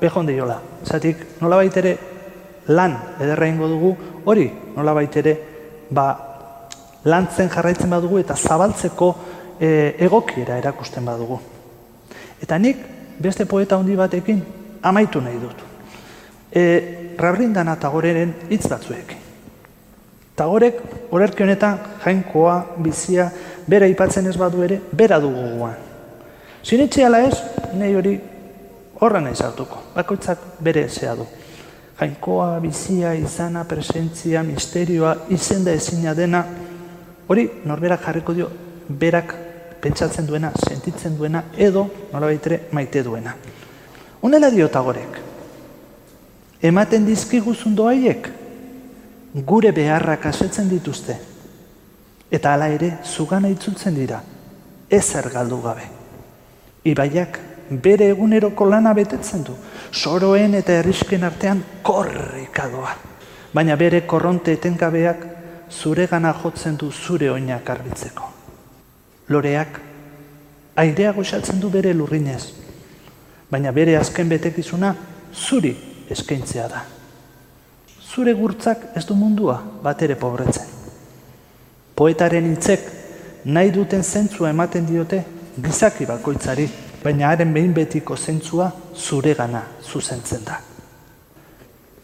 behon 0.00 0.26
deiola. 0.26 0.60
Zatik, 0.86 1.40
nola 1.40 1.58
baitere 1.58 1.96
lan 2.68 2.94
ederra 3.20 3.48
ingo 3.50 3.68
dugu, 3.68 3.96
hori 4.24 4.46
nola 4.76 4.94
baitere 4.94 5.34
ba, 5.90 6.06
lantzen 7.04 7.50
jarraitzen 7.50 7.90
badugu 7.90 8.20
eta 8.22 8.36
zabaltzeko 8.36 9.10
e, 9.58 9.96
egokiera 10.06 10.58
erakusten 10.62 11.04
badugu. 11.04 11.40
Eta 12.42 12.58
nik 12.58 12.86
beste 13.22 13.46
poeta 13.46 13.78
handi 13.78 13.96
batekin 13.98 14.42
amaitu 14.82 15.20
nahi 15.22 15.38
dut. 15.42 15.66
E, 16.52 17.01
Rabrindan 17.18 17.68
eta 17.72 17.90
goreren 17.92 18.34
hitz 18.50 18.66
batzuek. 18.70 19.16
Tagorek, 20.36 20.78
horerki 21.12 21.44
honetan, 21.44 21.78
jainkoa, 22.04 22.54
bizia, 22.80 23.28
bera 23.68 23.86
ipatzen 23.90 24.26
ez 24.30 24.36
badu 24.40 24.62
ere, 24.64 24.80
bera 24.92 25.18
dugu 25.20 25.44
guan. 25.58 25.76
Sinetxe 26.62 27.04
ala 27.04 27.20
ez, 27.26 27.36
nahi 27.76 27.94
hori 27.98 28.14
horra 29.02 29.20
nahi 29.20 29.36
zartuko. 29.36 29.82
Bakoitzak 29.94 30.38
bere 30.64 30.86
zea 30.88 31.14
du. 31.18 31.26
Jainkoa, 32.00 32.58
bizia, 32.62 33.12
izana, 33.14 33.64
presentzia, 33.68 34.42
misterioa, 34.42 35.16
izenda 35.30 35.74
ezina 35.76 36.14
dena, 36.14 36.42
hori 37.28 37.48
norberak 37.68 38.06
jarriko 38.06 38.34
dio, 38.34 38.48
berak 38.88 39.34
pentsatzen 39.82 40.26
duena, 40.26 40.52
sentitzen 40.68 41.16
duena, 41.18 41.44
edo 41.56 41.84
nola 42.12 42.30
baitere 42.30 42.62
maite 42.72 43.02
duena. 43.02 43.34
Unela 44.22 44.50
dio 44.50 44.68
tagorek, 44.70 45.18
ematen 46.62 47.04
dizkiguzun 47.06 47.74
doaiek, 47.76 48.28
gure 49.46 49.72
beharrak 49.74 50.26
asetzen 50.30 50.68
dituzte. 50.70 51.16
Eta 52.32 52.54
hala 52.54 52.68
ere, 52.72 52.94
zugana 53.04 53.50
itzultzen 53.52 53.96
dira, 53.98 54.22
ezer 54.88 55.28
galdu 55.32 55.58
gabe. 55.64 55.88
Ibaiak 56.88 57.38
bere 57.82 58.08
eguneroko 58.12 58.66
lana 58.68 58.94
betetzen 58.94 59.44
du, 59.44 59.56
soroen 59.92 60.54
eta 60.54 60.78
errisken 60.78 61.24
artean 61.24 61.62
korrikadoa. 61.82 62.94
Baina 63.52 63.76
bere 63.76 64.04
korronte 64.06 64.54
etengabeak 64.56 65.26
zure 65.70 66.06
gana 66.06 66.32
jotzen 66.32 66.76
du 66.76 66.90
zure 66.92 67.30
oinak 67.30 67.68
arbitzeko. 67.68 68.28
Loreak 69.28 69.80
airea 70.76 71.12
goxatzen 71.12 71.60
du 71.60 71.68
bere 71.70 71.92
lurrinez, 71.92 72.42
baina 73.50 73.72
bere 73.72 73.96
azken 73.96 74.28
betekizuna 74.28 74.94
zuri 75.32 75.74
eskaintzea 76.12 76.68
da 76.68 76.82
zure 78.12 78.34
gurtzak 78.36 78.90
ez 78.96 79.04
du 79.08 79.14
mundua 79.16 79.56
bat 79.82 80.02
ere 80.04 80.16
pobretzen. 80.20 80.66
Poetaren 81.96 82.50
hitzek 82.50 82.88
nahi 83.44 83.72
duten 83.72 84.04
zentzua 84.04 84.50
ematen 84.52 84.86
diote 84.86 85.22
gizaki 85.62 86.06
bakoitzari, 86.08 86.68
baina 87.02 87.30
haren 87.30 87.52
behin 87.54 87.72
betiko 87.76 88.16
zentzua 88.16 88.70
zure 88.94 89.34
gana 89.38 89.62
zuzentzen 89.82 90.44
da. 90.44 90.60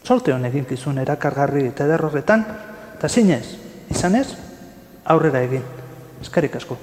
Solte 0.03 0.33
honekin 0.33 0.65
kizun 0.65 0.97
erakargarri 0.97 1.67
eta 1.69 1.85
derrorretan, 1.87 2.45
eta 2.97 3.09
zinez, 3.09 3.45
izanez, 3.93 4.27
aurrera 5.05 5.43
egin. 5.45 5.65
Eskarik 6.21 6.55
asko. 6.57 6.77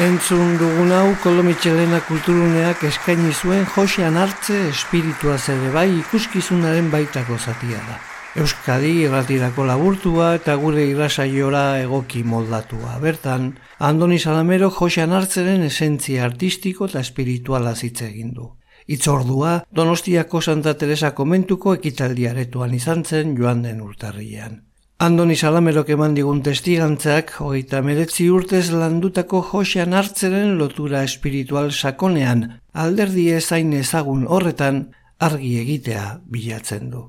Entzun 0.00 0.54
dugun 0.56 0.94
hau 0.96 1.08
Kolomitxelena 1.20 1.98
kulturuneak 2.06 2.86
eskaini 2.88 3.34
zuen 3.36 3.66
Josean 3.68 4.14
hartze 4.16 4.54
espiritua 4.70 5.34
zede 5.36 5.68
bai 5.74 5.90
ikuskizunaren 5.98 6.88
baitako 6.94 7.36
zatia 7.36 7.82
da. 7.84 7.98
Euskadi 8.40 8.94
irratirako 9.02 9.66
laburtua 9.68 10.30
eta 10.38 10.54
gure 10.62 10.86
irrasaiora 10.88 11.64
egoki 11.82 12.22
moldatua. 12.24 12.96
Bertan, 13.02 13.50
Andoni 13.90 14.16
Salamero 14.18 14.70
Josean 14.78 15.12
hartzeren 15.12 15.68
esentzia 15.68 16.24
artistiko 16.30 16.88
eta 16.88 17.04
espirituala 17.04 17.74
zitze 17.76 18.08
egin 18.08 18.32
du. 18.40 18.48
Itzordua, 18.88 19.58
Donostiako 19.68 20.40
Santa 20.40 20.78
Teresa 20.80 21.12
komentuko 21.12 21.76
ekitaldiaretuan 21.76 22.72
izan 22.80 23.04
zen 23.04 23.36
joan 23.36 23.60
den 23.68 23.84
urtarrian. 23.84 24.62
Andoni 25.00 25.32
Salamerok 25.32 25.88
eman 25.94 26.12
digun 26.12 26.42
testigantzak, 26.44 27.30
hogeita 27.40 27.78
meretzi 27.80 28.26
urtez 28.28 28.66
landutako 28.68 29.38
josean 29.48 29.94
hartzeren 29.96 30.58
lotura 30.58 31.00
espiritual 31.08 31.70
sakonean, 31.72 32.42
alderdi 32.74 33.30
ezain 33.32 33.72
ezagun 33.78 34.26
horretan, 34.28 34.82
argi 35.16 35.54
egitea 35.62 36.02
bilatzen 36.28 36.90
du. 36.92 37.06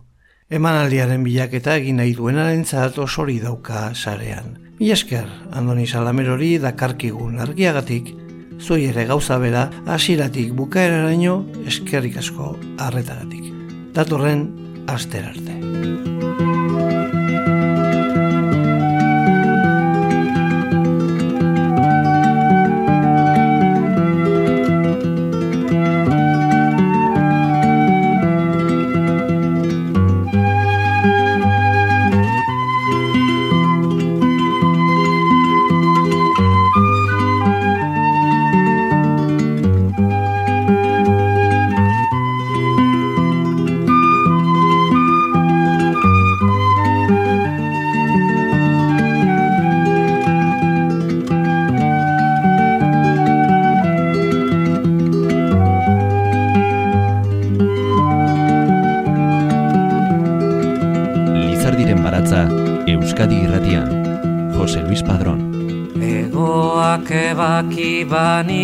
Emanaldiaren 0.47 1.25
bilaketa 1.27 1.75
egin 1.81 1.99
nahi 1.99 2.15
duenaren 2.15 2.63
osori 2.95 3.39
dauka 3.43 3.91
sarean. 3.93 4.55
Mi 4.79 4.91
esker, 4.91 5.27
Andoni 5.51 5.85
Salamerori 5.85 6.59
dakarkigun 6.59 7.39
argiagatik, 7.39 8.15
zoi 8.57 8.85
ere 8.85 9.05
gauza 9.05 9.37
bera, 9.37 9.69
asiratik 9.85 10.53
bukaeraraino 10.53 11.45
eskerrik 11.67 12.15
asko 12.15 12.57
arretagatik. 12.77 13.51
Datorren, 13.91 14.47
aster 14.87 15.27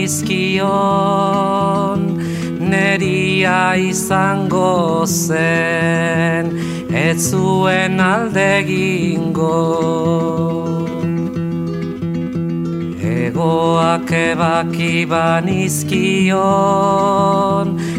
banizkion 0.07 1.99
neria 2.59 3.75
izango 3.75 5.03
zen 5.05 6.47
ez 6.95 7.31
zuen 7.31 7.99
aldegingo 7.99 9.57
egoak 13.03 14.11
ebaki 14.11 15.05
banizkion 15.11 16.37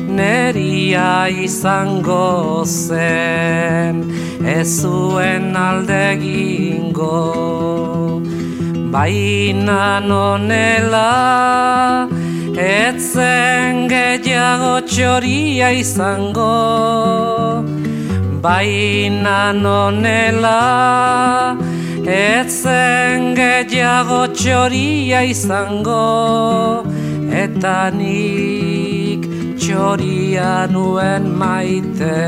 neria 0.08 1.28
izango 1.28 2.64
zen 2.64 3.96
ez 4.56 4.80
zuen 4.80 5.56
aldegingo 5.56 7.18
baina 8.90 10.00
nonela 10.00 11.37
etzen 12.98 13.86
gehiago 13.86 14.80
txoria 14.90 15.68
izango 15.70 17.62
baina 18.42 19.52
nonela. 19.54 21.54
Etzen 22.02 23.38
gehiago 23.38 24.24
txoria 24.34 25.22
izango 25.30 26.02
eta 27.44 27.78
nik 27.94 29.30
txoria 29.62 30.66
nuen 30.74 31.30
maite. 31.38 32.18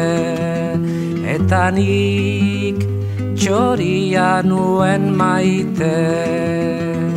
Eta 1.35 1.67
nik 1.75 2.87
txoria 3.35 4.37
nuen 4.47 5.11
maite 5.19 7.10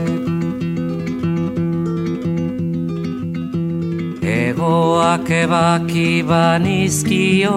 Egoak 4.53 5.25
ebaki 5.33 6.21
banizkion 6.29 7.49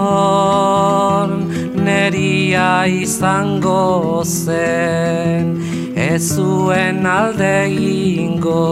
neria 1.84 2.88
izango 2.88 4.24
zen 4.24 5.60
ez 5.92 6.24
zuen 6.34 7.04
alde 7.04 7.68
ingo 7.68 8.64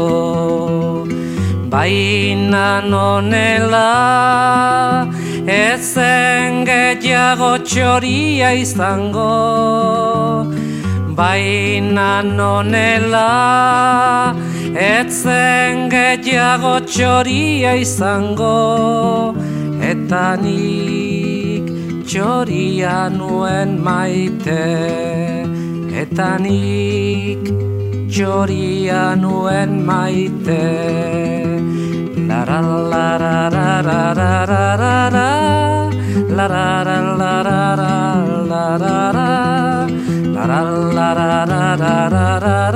baina 1.68 2.80
nonela 2.80 3.92
ezen 5.44 6.64
gehiago 6.64 7.52
txoria 7.68 8.54
izango. 8.64 9.32
Baina 11.18 12.22
nonela 12.24 13.28
etzen 14.74 15.88
gehiago 15.90 16.80
txoria 16.94 17.72
izango 17.82 19.34
eta 19.82 20.26
nik 20.42 21.66
txoria 22.06 22.92
nuen 23.10 23.72
maite 23.86 24.60
eta 26.02 26.28
nik 26.44 27.50
txoria 28.14 29.02
nuen 29.24 29.74
maite 29.90 30.62
lara 32.30 32.60
lara 32.62 33.34
lara 33.56 33.98
lara 34.20 34.44
lara 36.38 36.66
lara 36.78 36.98
lara 37.18 37.40
lara 42.22 42.73